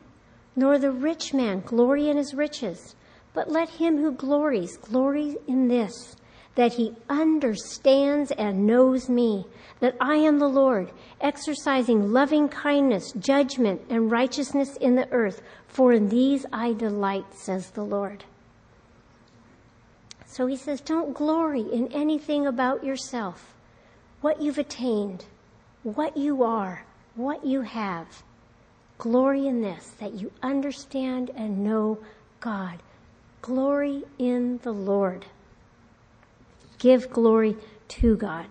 [0.57, 2.97] nor the rich man glory in his riches.
[3.35, 6.17] But let him who glories glory in this,
[6.55, 9.45] that he understands and knows me,
[9.81, 15.93] that I am the Lord, exercising loving kindness, judgment, and righteousness in the earth, for
[15.93, 18.25] in these I delight, says the Lord.
[20.27, 23.55] So he says, don't glory in anything about yourself,
[24.23, 25.27] what you've attained,
[25.83, 28.23] what you are, what you have.
[28.99, 31.99] Glory in this, that you understand and know
[32.41, 32.81] God
[33.43, 35.27] Glory in the Lord.
[36.79, 37.57] Give glory
[37.89, 38.47] to God.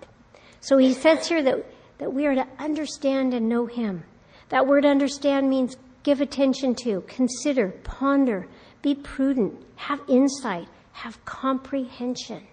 [0.59, 1.65] So he says here that,
[1.97, 4.03] that we are to understand and know him.
[4.49, 8.47] That word understand means give attention to, consider, ponder,
[8.81, 12.43] be prudent, have insight, have comprehension.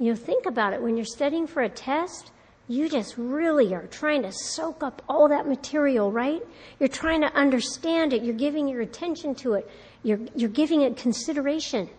[0.00, 0.82] You know, think about it.
[0.82, 2.32] When you're studying for a test,
[2.66, 6.42] you just really are trying to soak up all that material, right?
[6.78, 8.22] You're trying to understand it.
[8.22, 9.70] You're giving your attention to it.
[10.02, 11.90] You're, you're giving it consideration.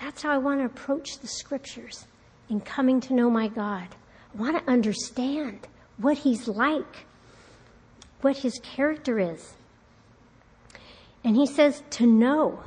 [0.00, 2.06] That's how I want to approach the scriptures
[2.48, 3.88] in coming to know my God.
[4.34, 5.66] I want to understand
[5.98, 7.06] what He's like,
[8.22, 9.54] what His character is.
[11.22, 12.62] And He says to know,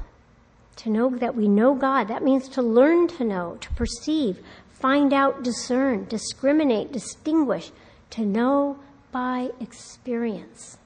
[0.78, 2.08] to know that we know God.
[2.08, 4.39] That means to learn to know, to perceive,
[4.81, 7.71] find out, discern, discriminate, distinguish,
[8.11, 8.79] to know
[9.11, 10.77] by experience.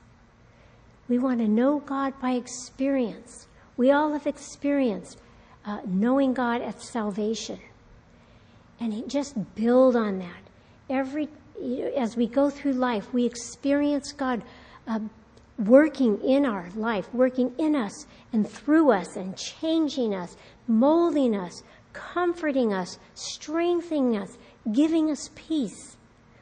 [1.08, 3.48] We want to know God by experience.
[3.78, 5.20] We all have experienced
[5.66, 7.60] uh, knowing God at salvation.
[8.80, 10.42] And just build on that.
[10.90, 11.30] Every,
[11.96, 14.44] as we go through life, we experience God
[14.88, 15.00] uh,
[15.58, 20.36] working in our life, working in us and through us and changing us,
[20.68, 21.64] molding us,
[21.96, 24.38] comforting us, strengthening us,
[24.72, 25.96] giving us peace.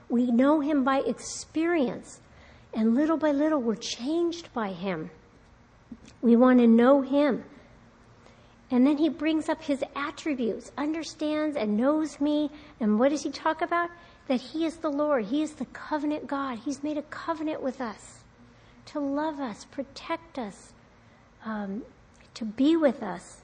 [0.10, 2.20] We know Him by experience,
[2.74, 5.12] and little by little we're changed by Him.
[6.22, 7.44] We want to know Him.
[8.72, 12.50] And then He brings up His attributes, understands and knows me.
[12.80, 13.90] And what does He talk about?
[14.28, 16.60] That He is the Lord, He is the covenant God.
[16.60, 18.20] He's made a covenant with us
[18.88, 20.74] to love us, protect us,
[21.46, 21.84] um,
[22.34, 23.43] to be with us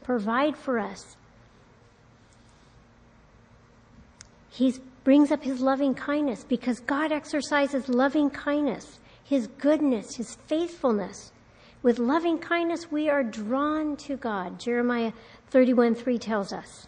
[0.00, 1.16] provide for us.
[4.50, 4.74] He
[5.04, 11.32] brings up his loving kindness because God exercises loving kindness, his goodness, his faithfulness.
[11.82, 14.60] With loving kindness, we are drawn to God.
[14.60, 15.12] Jeremiah
[15.50, 16.86] 31 3 tells us.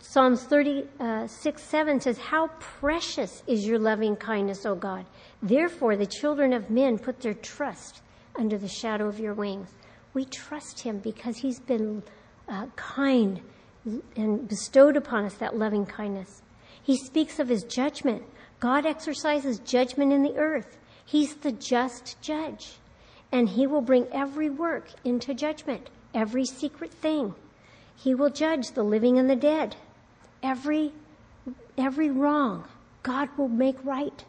[0.00, 5.06] Psalms 36 uh, 7 says, How precious is your loving kindness, O God.
[5.42, 8.02] Therefore, the children of men put their trust
[8.36, 9.70] under the shadow of your wings.
[10.14, 12.02] We trust him because he's been
[12.48, 13.40] uh, kind
[14.16, 16.42] and bestowed upon us that loving kindness.
[16.82, 18.22] He speaks of his judgment.
[18.60, 20.78] God exercises judgment in the earth.
[21.04, 22.76] He's the just judge.
[23.32, 27.34] And he will bring every work into judgment, every secret thing.
[27.96, 29.76] He will judge the living and the dead.
[30.42, 30.92] Every,
[31.76, 32.64] every wrong,
[33.02, 34.24] God will make right.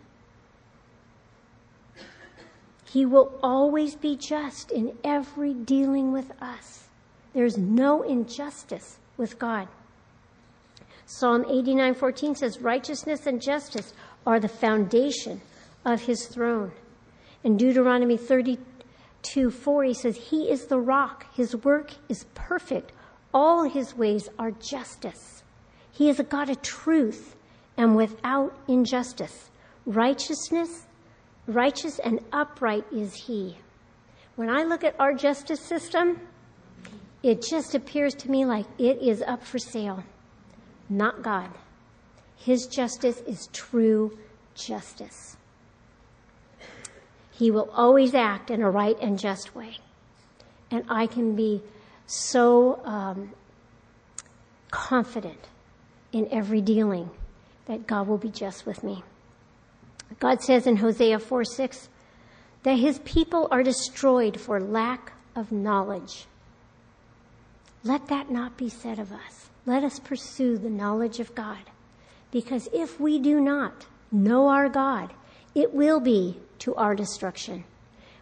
[2.96, 6.88] He will always be just in every dealing with us.
[7.34, 9.68] There's no injustice with God.
[11.06, 13.94] Psalm 89:14 says righteousness and justice
[14.26, 15.42] are the foundation
[15.84, 16.72] of his throne.
[17.44, 22.94] In Deuteronomy 32:4 he says he is the rock, his work is perfect,
[23.34, 25.44] all his ways are justice.
[25.92, 27.36] He is a God of truth
[27.76, 29.50] and without injustice.
[29.86, 30.85] Righteousness
[31.48, 33.58] Righteous and upright is he.
[34.36, 36.20] When I look at our justice system,
[37.24, 40.04] it just appears to me like it is up for sale,
[40.90, 41.50] not God.
[42.36, 44.18] His justice is true
[44.56, 45.38] justice.
[47.32, 49.78] He will always act in a right and just way.
[50.72, 51.62] And I can be
[52.08, 53.32] so um,
[54.72, 55.48] confident
[56.12, 57.10] in every dealing
[57.66, 59.04] that God will be just with me.
[60.20, 61.90] God says in Hosea 4 6
[62.64, 66.26] that his people are destroyed for lack of knowledge.
[67.84, 69.50] Let that not be said of us.
[69.66, 71.60] Let us pursue the knowledge of God.
[72.32, 75.14] Because if we do not know our God,
[75.54, 77.64] it will be to our destruction.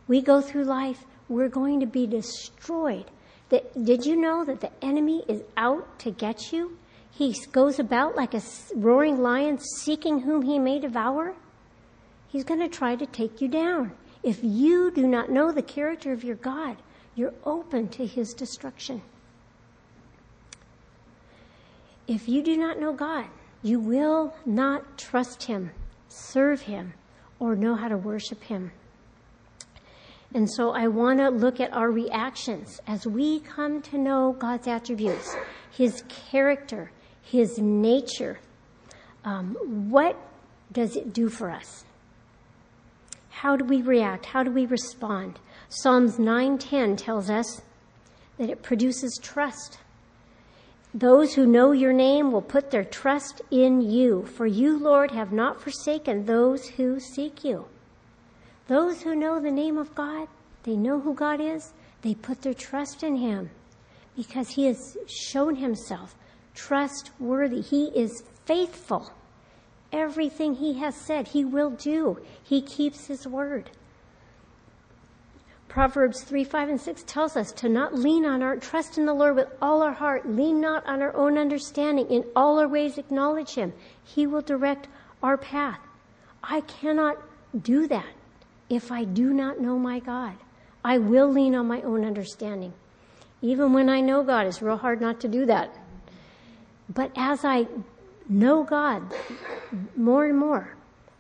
[0.08, 3.06] We go through life, we're going to be destroyed.
[3.50, 6.78] Did you know that the enemy is out to get you?
[7.12, 8.42] He goes about like a
[8.76, 11.36] roaring lion seeking whom he may devour.
[12.34, 13.92] He's going to try to take you down.
[14.24, 16.78] If you do not know the character of your God,
[17.14, 19.04] you're open to his destruction.
[22.08, 23.28] If you do not know God,
[23.62, 25.70] you will not trust him,
[26.10, 26.94] serve him,
[27.38, 28.72] or know how to worship him.
[30.34, 34.68] And so I want to look at our reactions as we come to know God's
[34.68, 35.36] attributes,
[35.70, 36.92] his character,
[37.22, 38.40] his nature.
[39.24, 39.56] Um,
[39.92, 40.18] what
[40.72, 41.86] does it do for us?
[43.34, 44.28] How do we react?
[44.28, 45.40] How do we respond?
[45.68, 47.62] Psalms 9:10 tells us
[48.38, 49.80] that it produces trust.
[50.94, 55.34] Those who know your name will put their trust in you, for you, Lord, have
[55.34, 57.66] not forsaken those who seek you.
[58.68, 60.28] Those who know the name of God,
[60.62, 61.74] they know who God is,
[62.04, 63.50] they put their trust in him
[64.16, 66.16] because he has shown himself
[66.54, 67.62] trustworthy.
[67.62, 69.12] He is faithful.
[69.94, 72.20] Everything he has said, he will do.
[72.44, 73.70] He keeps his word.
[75.68, 79.14] Proverbs 3, 5, and 6 tells us to not lean on our, trust in the
[79.14, 80.28] Lord with all our heart.
[80.30, 82.08] Lean not on our own understanding.
[82.12, 83.74] In all our ways acknowledge Him.
[84.04, 84.88] He will direct
[85.22, 85.80] our path.
[86.44, 87.18] I cannot
[87.62, 88.14] do that
[88.70, 90.36] if I do not know my God.
[90.84, 92.74] I will lean on my own understanding.
[93.42, 95.76] Even when I know God, it's real hard not to do that.
[96.90, 97.68] But as I
[98.30, 99.04] know God
[99.96, 100.76] more and more,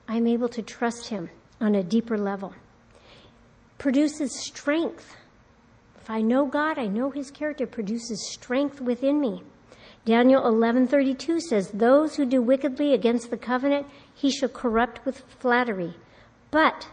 [0.08, 1.30] I'm able to trust Him
[1.60, 2.54] on a deeper level
[3.84, 5.14] produces strength.
[6.00, 9.44] If I know God, I know his character produces strength within me.
[10.06, 15.96] Daniel 11:32 says, "Those who do wickedly against the covenant, he shall corrupt with flattery.
[16.50, 16.88] But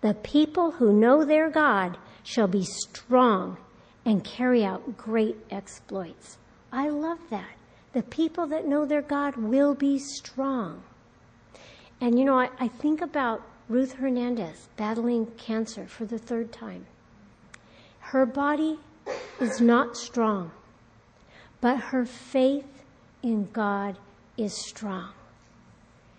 [0.00, 3.58] the people who know their God shall be strong
[4.06, 6.38] and carry out great exploits."
[6.72, 7.59] I love that.
[7.92, 10.82] The people that know their God will be strong.
[12.00, 16.86] And you know, I, I think about Ruth Hernandez battling cancer for the third time.
[17.98, 18.78] Her body
[19.40, 20.52] is not strong,
[21.60, 22.84] but her faith
[23.22, 23.96] in God
[24.36, 25.10] is strong.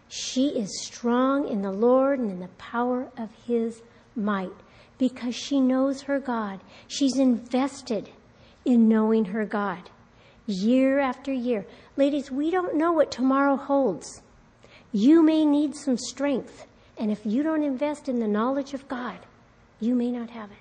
[0.07, 3.81] She is strong in the Lord and in the power of His
[4.15, 4.51] might
[4.97, 6.59] because she knows her God.
[6.87, 8.09] She's invested
[8.65, 9.89] in knowing her God
[10.47, 11.65] year after year.
[11.97, 14.21] Ladies, we don't know what tomorrow holds.
[14.91, 16.65] You may need some strength.
[16.97, 19.19] And if you don't invest in the knowledge of God,
[19.79, 20.57] you may not have it.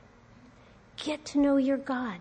[0.97, 2.19] Get to know your God,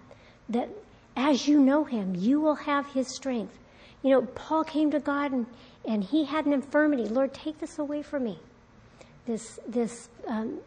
[0.49, 0.69] that
[1.15, 3.57] as you know Him, you will have His strength.
[4.01, 5.45] You know, Paul came to God and,
[5.85, 7.05] and he had an infirmity.
[7.07, 8.39] Lord, take this away from me.
[9.25, 10.59] This, this, um,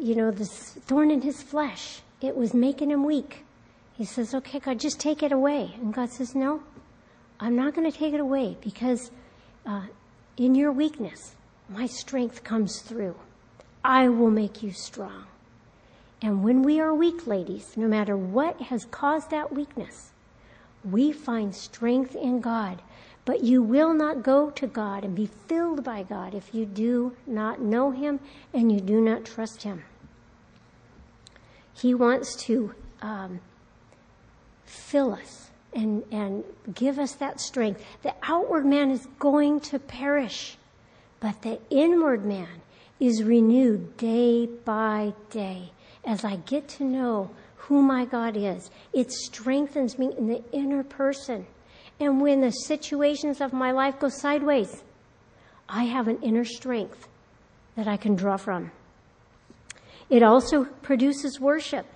[0.00, 2.00] you know, this thorn in his flesh.
[2.20, 3.43] It was making him weak.
[3.96, 5.72] He says, okay, God, just take it away.
[5.76, 6.62] And God says, no,
[7.38, 9.10] I'm not going to take it away because
[9.64, 9.86] uh,
[10.36, 11.34] in your weakness,
[11.68, 13.16] my strength comes through.
[13.84, 15.26] I will make you strong.
[16.20, 20.10] And when we are weak, ladies, no matter what has caused that weakness,
[20.82, 22.82] we find strength in God.
[23.24, 27.16] But you will not go to God and be filled by God if you do
[27.26, 28.20] not know Him
[28.52, 29.84] and you do not trust Him.
[31.74, 33.40] He wants to um,
[34.74, 36.44] fill us and, and
[36.74, 37.82] give us that strength.
[38.02, 40.56] The outward man is going to perish.
[41.20, 42.60] But the inward man
[43.00, 45.72] is renewed day by day
[46.04, 48.70] as I get to know who my God is.
[48.92, 51.46] It strengthens me in the inner person.
[51.98, 54.82] And when the situations of my life go sideways,
[55.68, 57.08] I have an inner strength
[57.76, 58.70] that I can draw from.
[60.10, 61.86] It also produces worship.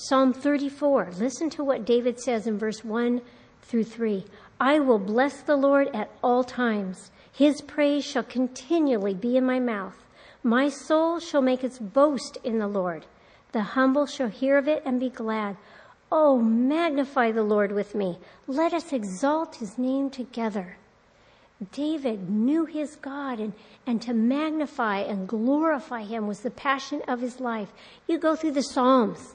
[0.00, 3.20] Psalm 34, listen to what David says in verse 1
[3.62, 4.24] through 3.
[4.60, 7.10] I will bless the Lord at all times.
[7.32, 9.96] His praise shall continually be in my mouth.
[10.44, 13.06] My soul shall make its boast in the Lord.
[13.50, 15.56] The humble shall hear of it and be glad.
[16.12, 18.20] Oh, magnify the Lord with me.
[18.46, 20.76] Let us exalt his name together.
[21.72, 23.52] David knew his God, and,
[23.84, 27.72] and to magnify and glorify him was the passion of his life.
[28.06, 29.34] You go through the Psalms.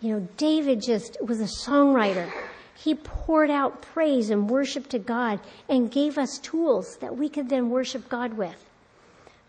[0.00, 2.30] You know, David just was a songwriter.
[2.76, 7.48] He poured out praise and worship to God and gave us tools that we could
[7.48, 8.64] then worship God with.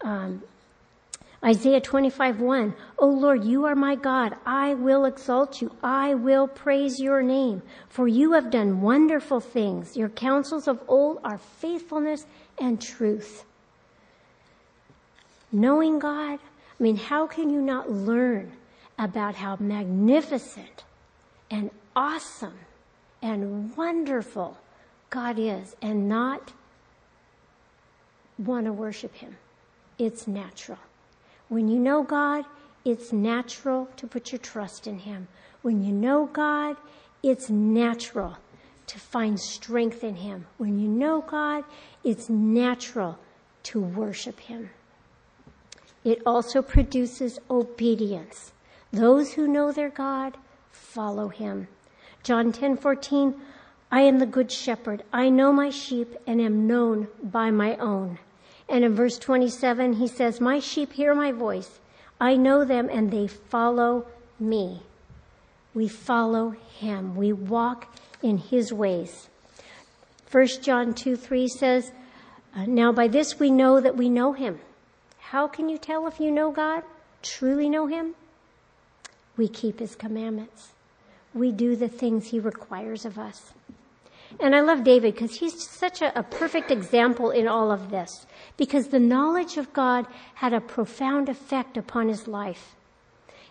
[0.01, 0.41] Um,
[1.43, 2.73] Isaiah 25, 1.
[2.97, 4.35] O Lord, you are my God.
[4.45, 5.71] I will exalt you.
[5.83, 7.61] I will praise your name.
[7.87, 9.95] For you have done wonderful things.
[9.95, 12.25] Your counsels of old are faithfulness
[12.59, 13.45] and truth.
[15.51, 18.51] Knowing God, I mean, how can you not learn
[18.99, 20.83] about how magnificent
[21.49, 22.59] and awesome
[23.21, 24.57] and wonderful
[25.09, 26.51] God is and not
[28.37, 29.37] want to worship Him.
[29.97, 30.77] It's natural.
[31.47, 32.45] When you know God,
[32.85, 35.27] it's natural to put your trust in Him.
[35.61, 36.75] When you know God,
[37.23, 38.37] it's natural
[38.87, 40.45] to find strength in Him.
[40.57, 41.63] When you know God,
[42.03, 43.17] it's natural
[43.63, 44.69] to worship Him.
[46.03, 48.51] It also produces obedience.
[48.91, 50.37] Those who know their God
[50.71, 51.67] follow Him.
[52.23, 53.35] John 10 14,
[53.91, 55.03] I am the good shepherd.
[55.11, 58.19] I know my sheep and am known by my own.
[58.67, 61.79] And in verse 27, he says, My sheep hear my voice.
[62.19, 64.05] I know them and they follow
[64.39, 64.83] me.
[65.73, 67.15] We follow him.
[67.15, 69.29] We walk in his ways.
[70.31, 71.91] 1 John 2 3 says,
[72.55, 74.59] uh, Now by this we know that we know him.
[75.17, 76.83] How can you tell if you know God?
[77.21, 78.15] Truly know him?
[79.39, 80.73] We keep his commandments
[81.33, 83.53] we do the things he requires of us.
[84.39, 88.27] And I love David because he's such a, a, perfect example in all of this
[88.57, 92.75] because the knowledge of God had a profound effect upon his life.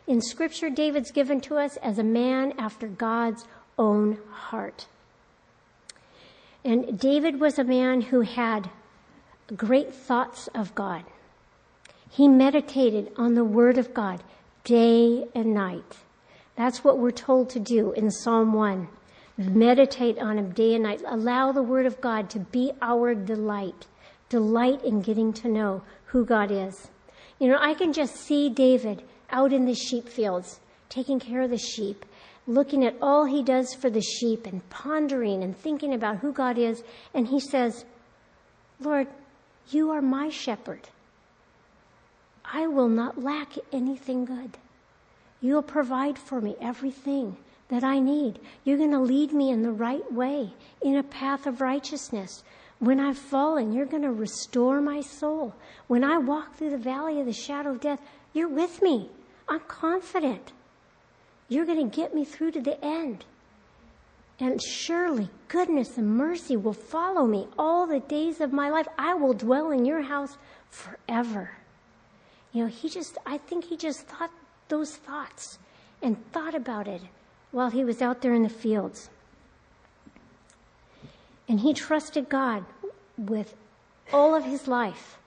[0.07, 3.45] In Scripture, David's given to us as a man after God's
[3.76, 4.86] own heart.
[6.64, 8.70] And David was a man who had
[9.57, 11.05] great thoughts of God.
[12.11, 14.22] He meditated on the Word of God
[14.69, 15.97] day and night.
[16.55, 18.87] That's what we're told to do in Psalm 1.
[19.39, 21.03] Meditate on Him day and night.
[21.07, 23.87] Allow the Word of God to be our delight.
[24.29, 26.91] Delight in getting to know who God is.
[27.39, 30.61] You know, I can just see David out in the sheep fields,
[30.91, 32.05] taking care of the sheep,
[32.47, 36.59] looking at all he does for the sheep and pondering and thinking about who God
[36.59, 36.83] is.
[37.14, 37.87] And he says,
[38.81, 39.07] Lord,
[39.71, 40.89] you are my shepherd.
[42.53, 44.57] I will not lack anything good.
[45.41, 47.37] You'll provide for me everything
[47.69, 48.41] that I need.
[48.65, 52.43] You're going to lead me in the right way, in a path of righteousness.
[52.79, 55.55] When I've fallen, you're going to restore my soul.
[55.87, 58.01] When I walk through the valley of the shadow of death,
[58.33, 59.11] you're with me.
[59.49, 60.53] I'm confident.
[61.49, 63.25] You're going to get me through to the end.
[64.41, 68.87] And surely goodness and mercy will follow me all the days of my life.
[68.97, 70.37] I will dwell in your house
[70.71, 71.58] forever.
[72.53, 74.31] You know, he just, I think he just thought
[74.69, 75.59] those thoughts
[76.03, 77.03] and thought about it
[77.51, 79.11] while he was out there in the fields.
[81.49, 82.65] And he trusted God
[83.17, 83.55] with
[84.13, 85.19] all of his life.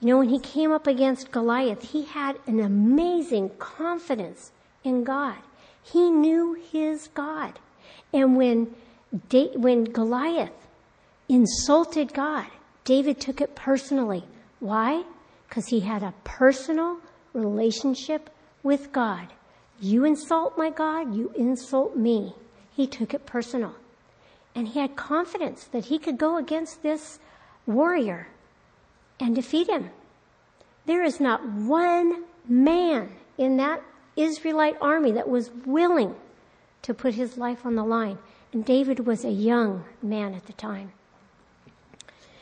[0.00, 4.50] You know, when he came up against Goliath, he had an amazing confidence
[4.82, 5.38] in God.
[5.82, 7.58] He knew his God.
[8.12, 8.74] And when,
[9.28, 10.50] da- when Goliath
[11.28, 12.46] insulted God,
[12.84, 14.24] David took it personally.
[14.58, 15.04] Why?
[15.52, 16.96] Because he had a personal
[17.34, 18.30] relationship
[18.62, 19.28] with God.
[19.82, 22.34] You insult my God, you insult me.
[22.74, 23.74] He took it personal.
[24.54, 27.18] And he had confidence that he could go against this
[27.66, 28.28] warrior
[29.20, 29.90] and defeat him.
[30.86, 33.82] There is not one man in that
[34.16, 36.14] Israelite army that was willing
[36.80, 38.16] to put his life on the line.
[38.54, 40.92] And David was a young man at the time.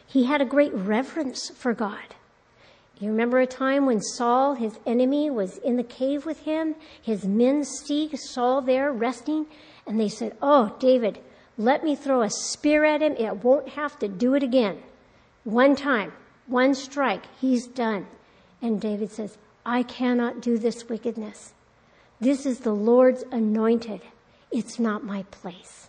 [0.06, 2.14] He had a great reverence for God.
[3.00, 6.74] You remember a time when Saul, his enemy, was in the cave with him?
[7.00, 9.46] His men see Saul there resting,
[9.86, 11.18] and they said, Oh, David,
[11.56, 13.14] let me throw a spear at him.
[13.14, 14.82] It won't have to do it again.
[15.44, 16.12] One time,
[16.46, 18.06] one strike, he's done.
[18.60, 21.54] And David says, I cannot do this wickedness.
[22.20, 24.02] This is the Lord's anointed.
[24.50, 25.88] It's not my place.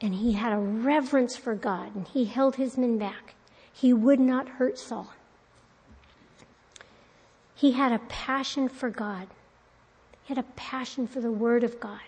[0.00, 3.34] And he had a reverence for God and he held his men back.
[3.70, 5.12] He would not hurt Saul.
[7.58, 9.26] He had a passion for God.
[10.22, 12.06] He had a passion for the Word of God.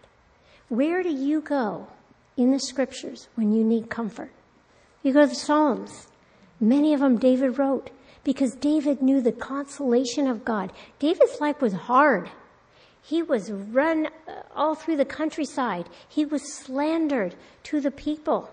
[0.68, 1.88] Where do you go
[2.36, 4.30] in the scriptures when you need comfort?
[5.02, 6.06] You go to the Psalms.
[6.60, 7.90] Many of them David wrote
[8.22, 10.70] because David knew the consolation of God.
[11.00, 12.30] David's life was hard.
[13.02, 15.88] He was run uh, all through the countryside.
[16.08, 17.34] He was slandered
[17.64, 18.48] to the people.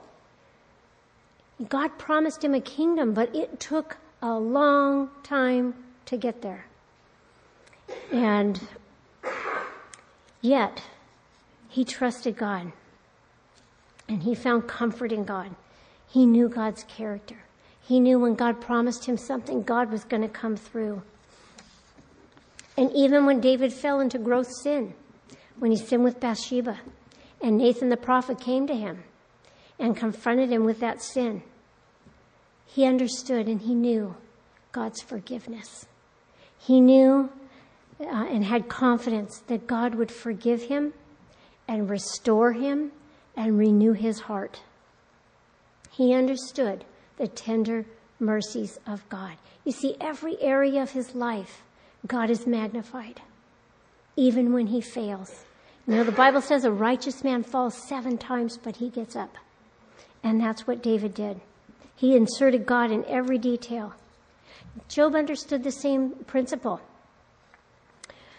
[1.70, 5.76] God promised him a kingdom, but it took a long time
[6.06, 6.66] to get there.
[8.12, 8.68] And
[10.42, 10.84] yet,
[11.70, 12.72] he trusted God.
[14.08, 15.56] And he found comfort in God.
[16.08, 17.38] He knew God's character.
[17.82, 21.02] He knew when God promised him something, God was going to come through.
[22.78, 24.94] And even when David fell into gross sin,
[25.58, 26.80] when he sinned with Bathsheba,
[27.42, 29.04] and Nathan the prophet came to him
[29.80, 31.44] and confronted him with that sin,
[32.66, 34.16] he understood and he knew
[34.72, 35.86] God's forgiveness.
[36.60, 37.32] He knew
[38.00, 40.94] uh, and had confidence that God would forgive him
[41.68, 42.92] and restore him
[43.36, 44.62] and renew his heart.
[45.92, 46.86] He understood
[47.18, 47.86] the tender
[48.20, 49.34] mercies of God.
[49.64, 51.64] You see, every area of his life,
[52.06, 53.22] God is magnified,
[54.16, 55.46] even when he fails.
[55.88, 59.36] You know, the Bible says a righteous man falls seven times, but he gets up.
[60.24, 61.42] And that's what David did.
[61.96, 63.94] He inserted God in every detail.
[64.88, 66.82] Job understood the same principle.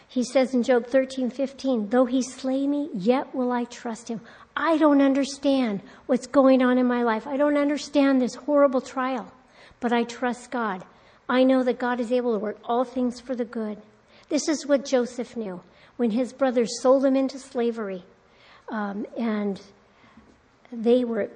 [0.09, 4.23] He says in Job 13, 15, though he slay me, yet will I trust him.
[4.57, 7.27] I don't understand what's going on in my life.
[7.27, 9.31] I don't understand this horrible trial,
[9.81, 10.83] but I trust God.
[11.29, 13.83] I know that God is able to work all things for the good.
[14.31, 15.61] This is what Joseph knew
[15.99, 18.03] when his brothers sold him into slavery,
[18.71, 19.61] um, and
[20.73, 21.29] they were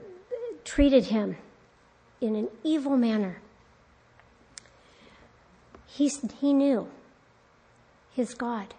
[0.65, 1.37] treated him
[2.23, 3.39] in an evil manner.
[5.87, 6.11] He,
[6.41, 6.89] he knew
[8.15, 8.75] his God.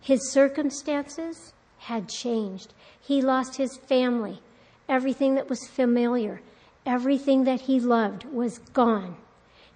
[0.00, 2.72] His circumstances had changed.
[3.00, 4.40] He lost his family.
[4.88, 6.40] Everything that was familiar,
[6.86, 9.16] everything that he loved was gone.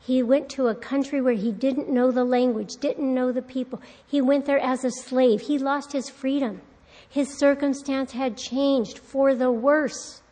[0.05, 3.81] He went to a country where he didn't know the language, didn't know the people.
[4.07, 5.43] He went there as a slave.
[5.43, 6.61] He lost his freedom.
[7.09, 10.23] His circumstance had changed for the worse.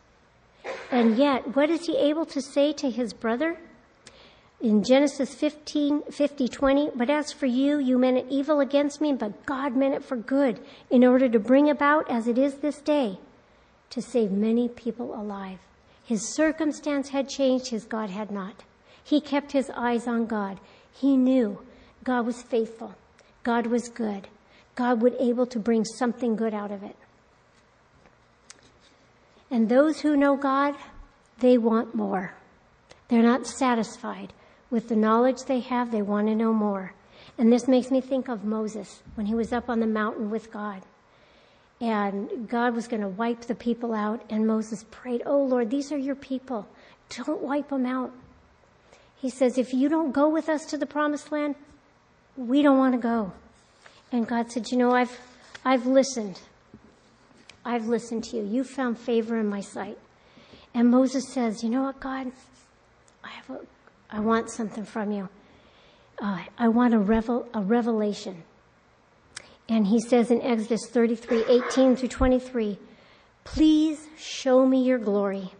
[0.91, 3.57] And yet, what is he able to say to his brother?
[4.61, 9.11] In Genesis 15, 50, 20, but as for you, you meant it evil against me,
[9.11, 10.59] but God meant it for good,
[10.91, 13.17] in order to bring about, as it is this day,
[13.89, 15.57] to save many people alive.
[16.05, 18.61] His circumstance had changed, his God had not.
[19.03, 20.59] He kept his eyes on God.
[20.93, 21.57] He knew
[22.03, 22.93] God was faithful.
[23.41, 24.27] God was good.
[24.75, 26.95] God would able to bring something good out of it.
[29.49, 30.75] And those who know God,
[31.39, 32.35] they want more.
[33.07, 34.33] They're not satisfied
[34.71, 36.93] with the knowledge they have, they want to know more.
[37.37, 40.51] And this makes me think of Moses when he was up on the mountain with
[40.51, 40.81] God.
[41.79, 45.91] And God was going to wipe the people out, and Moses prayed, Oh Lord, these
[45.91, 46.67] are your people.
[47.09, 48.11] Don't wipe them out.
[49.19, 51.55] He says, If you don't go with us to the promised land,
[52.37, 53.33] we don't want to go.
[54.11, 55.19] And God said, You know, I've,
[55.65, 56.39] I've listened.
[57.65, 58.43] I've listened to you.
[58.43, 59.97] You found favor in my sight.
[60.73, 62.31] And Moses says, You know what, God?
[63.23, 63.59] I have a,
[64.11, 65.29] I want something from you.
[66.21, 68.43] Uh, I want a, revel, a revelation.
[69.69, 72.77] And he says in Exodus 33, 18 through 23,
[73.43, 75.51] Please show me your glory.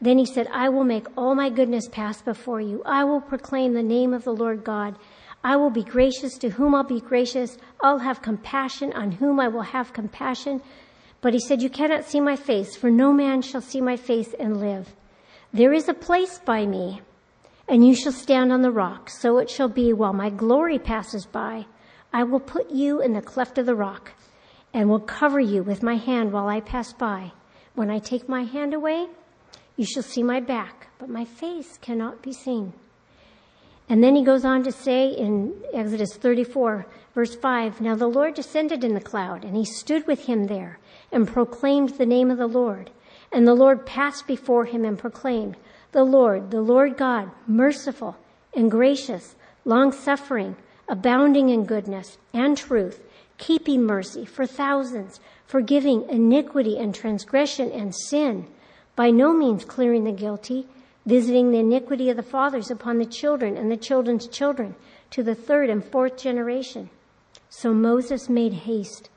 [0.00, 2.82] Then he said, I will make all my goodness pass before you.
[2.84, 4.96] I will proclaim the name of the Lord God.
[5.42, 7.56] I will be gracious to whom I'll be gracious.
[7.80, 10.60] I'll have compassion on whom I will have compassion.
[11.20, 14.34] But he said, You cannot see my face, for no man shall see my face
[14.38, 14.94] and live.
[15.52, 17.00] There is a place by me,
[17.68, 19.10] and you shall stand on the rock.
[19.10, 21.66] So it shall be while my glory passes by.
[22.12, 24.12] I will put you in the cleft of the rock,
[24.72, 27.32] and will cover you with my hand while I pass by.
[27.74, 29.06] When I take my hand away,
[29.76, 32.72] you shall see my back, but my face cannot be seen.
[33.88, 38.34] And then he goes on to say in Exodus 34, verse 5 Now the Lord
[38.34, 40.78] descended in the cloud, and he stood with him there,
[41.12, 42.90] and proclaimed the name of the Lord.
[43.32, 45.56] And the Lord passed before him and proclaimed,
[45.92, 48.16] The Lord, the Lord God, merciful
[48.54, 49.34] and gracious,
[49.64, 50.56] long suffering,
[50.88, 53.02] abounding in goodness and truth,
[53.38, 58.46] keeping mercy for thousands, forgiving iniquity and transgression and sin
[58.94, 60.66] by no means clearing the guilty,
[61.04, 64.74] visiting the iniquity of the fathers upon the children and the children's children
[65.10, 66.90] to the third and fourth generation.
[67.48, 69.08] So Moses made haste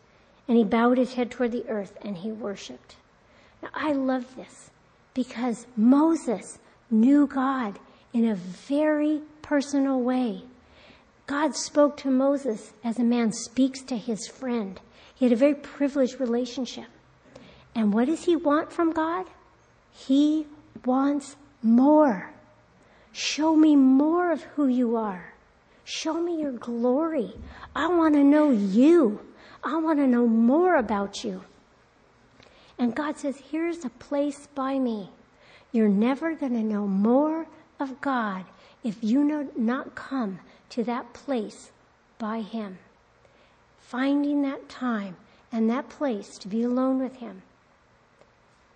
[0.48, 2.96] and he bowed his head toward the earth and he worshiped.
[3.62, 4.70] Now I love this
[5.20, 6.60] because Moses
[6.90, 7.78] knew God
[8.14, 10.44] in a very personal way.
[11.28, 14.80] God spoke to Moses as a man speaks to his friend.
[15.14, 16.86] He had a very privileged relationship.
[17.76, 19.26] And what does he want from God?
[19.92, 20.48] He
[20.86, 22.32] wants more.
[23.12, 25.34] Show me more of who you are.
[25.84, 27.34] Show me your glory.
[27.76, 29.20] I want to know you.
[29.66, 31.44] I want to know more about you.
[32.80, 35.10] And God says, here's a place by me.
[35.72, 37.46] You're never going to know more
[37.80, 38.46] of God
[38.84, 41.72] if you not come to that place
[42.18, 42.80] by Him.
[43.78, 45.18] Finding that time
[45.52, 47.42] and that place to be alone with Him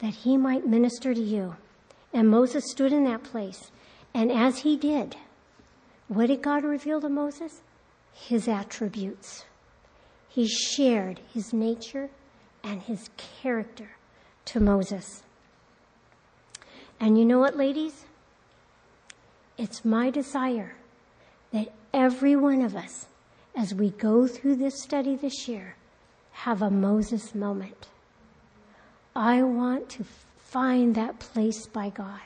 [0.03, 1.55] that he might minister to you.
[2.11, 3.71] And Moses stood in that place.
[4.13, 5.15] And as he did,
[6.09, 7.61] what did God reveal to Moses?
[8.11, 9.45] His attributes.
[10.27, 12.09] He shared his nature
[12.63, 13.89] and his character
[14.45, 15.23] to Moses.
[16.99, 18.05] And you know what, ladies?
[19.57, 20.75] It's my desire
[21.51, 23.07] that every one of us,
[23.55, 25.75] as we go through this study this year,
[26.31, 27.87] have a Moses moment.
[29.15, 30.05] I want to
[30.37, 32.19] find that place by God.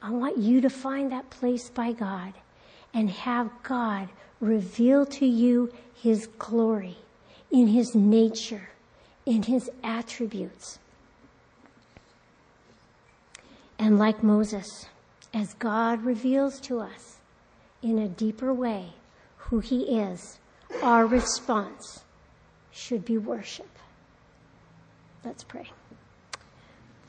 [0.00, 2.32] I want you to find that place by God
[2.94, 4.08] and have God
[4.40, 6.96] reveal to you His glory
[7.50, 8.68] in His nature,
[9.26, 10.78] in His attributes.
[13.78, 14.86] And like Moses,
[15.34, 17.18] as God reveals to us
[17.82, 18.92] in a deeper way
[19.36, 20.38] who He is,
[20.82, 22.04] our response
[22.70, 23.68] should be worship.
[25.24, 25.70] Let's pray.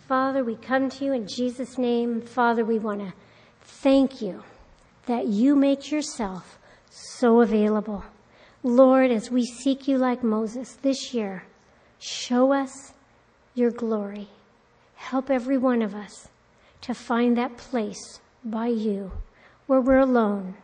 [0.07, 2.22] Father, we come to you in Jesus' name.
[2.22, 3.14] Father, we want to
[3.61, 4.43] thank you
[5.05, 6.59] that you make yourself
[6.89, 8.03] so available.
[8.61, 11.43] Lord, as we seek you like Moses this year,
[12.04, 12.93] show us
[13.56, 14.28] your glory.
[14.95, 16.28] Help every one of us
[16.82, 19.12] to find that place by you
[19.68, 20.56] where we're alone,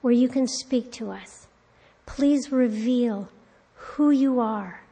[0.00, 1.46] where you can speak to us.
[2.04, 3.28] Please reveal
[3.74, 4.82] who you are,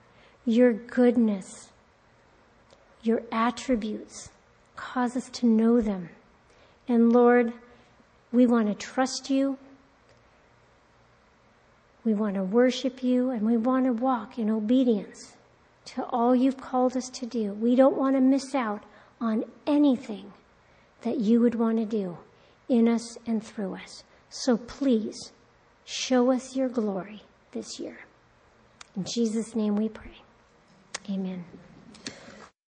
[0.46, 1.70] your goodness,
[3.02, 4.30] your attributes.
[4.76, 6.08] Cause us to know them.
[6.86, 7.52] And Lord,
[8.30, 9.56] We want to trust you.
[12.04, 15.32] We want to worship you and we want to walk in obedience
[15.94, 17.52] to all you've called us to do.
[17.52, 18.84] We don't want to miss out
[19.20, 20.32] on anything
[21.02, 22.18] that you would want to do
[22.68, 24.04] in us and through us.
[24.30, 25.32] So please
[25.84, 27.22] show us your glory
[27.52, 27.98] this year.
[28.96, 30.22] In Jesus' name we pray.
[31.08, 31.44] Amen.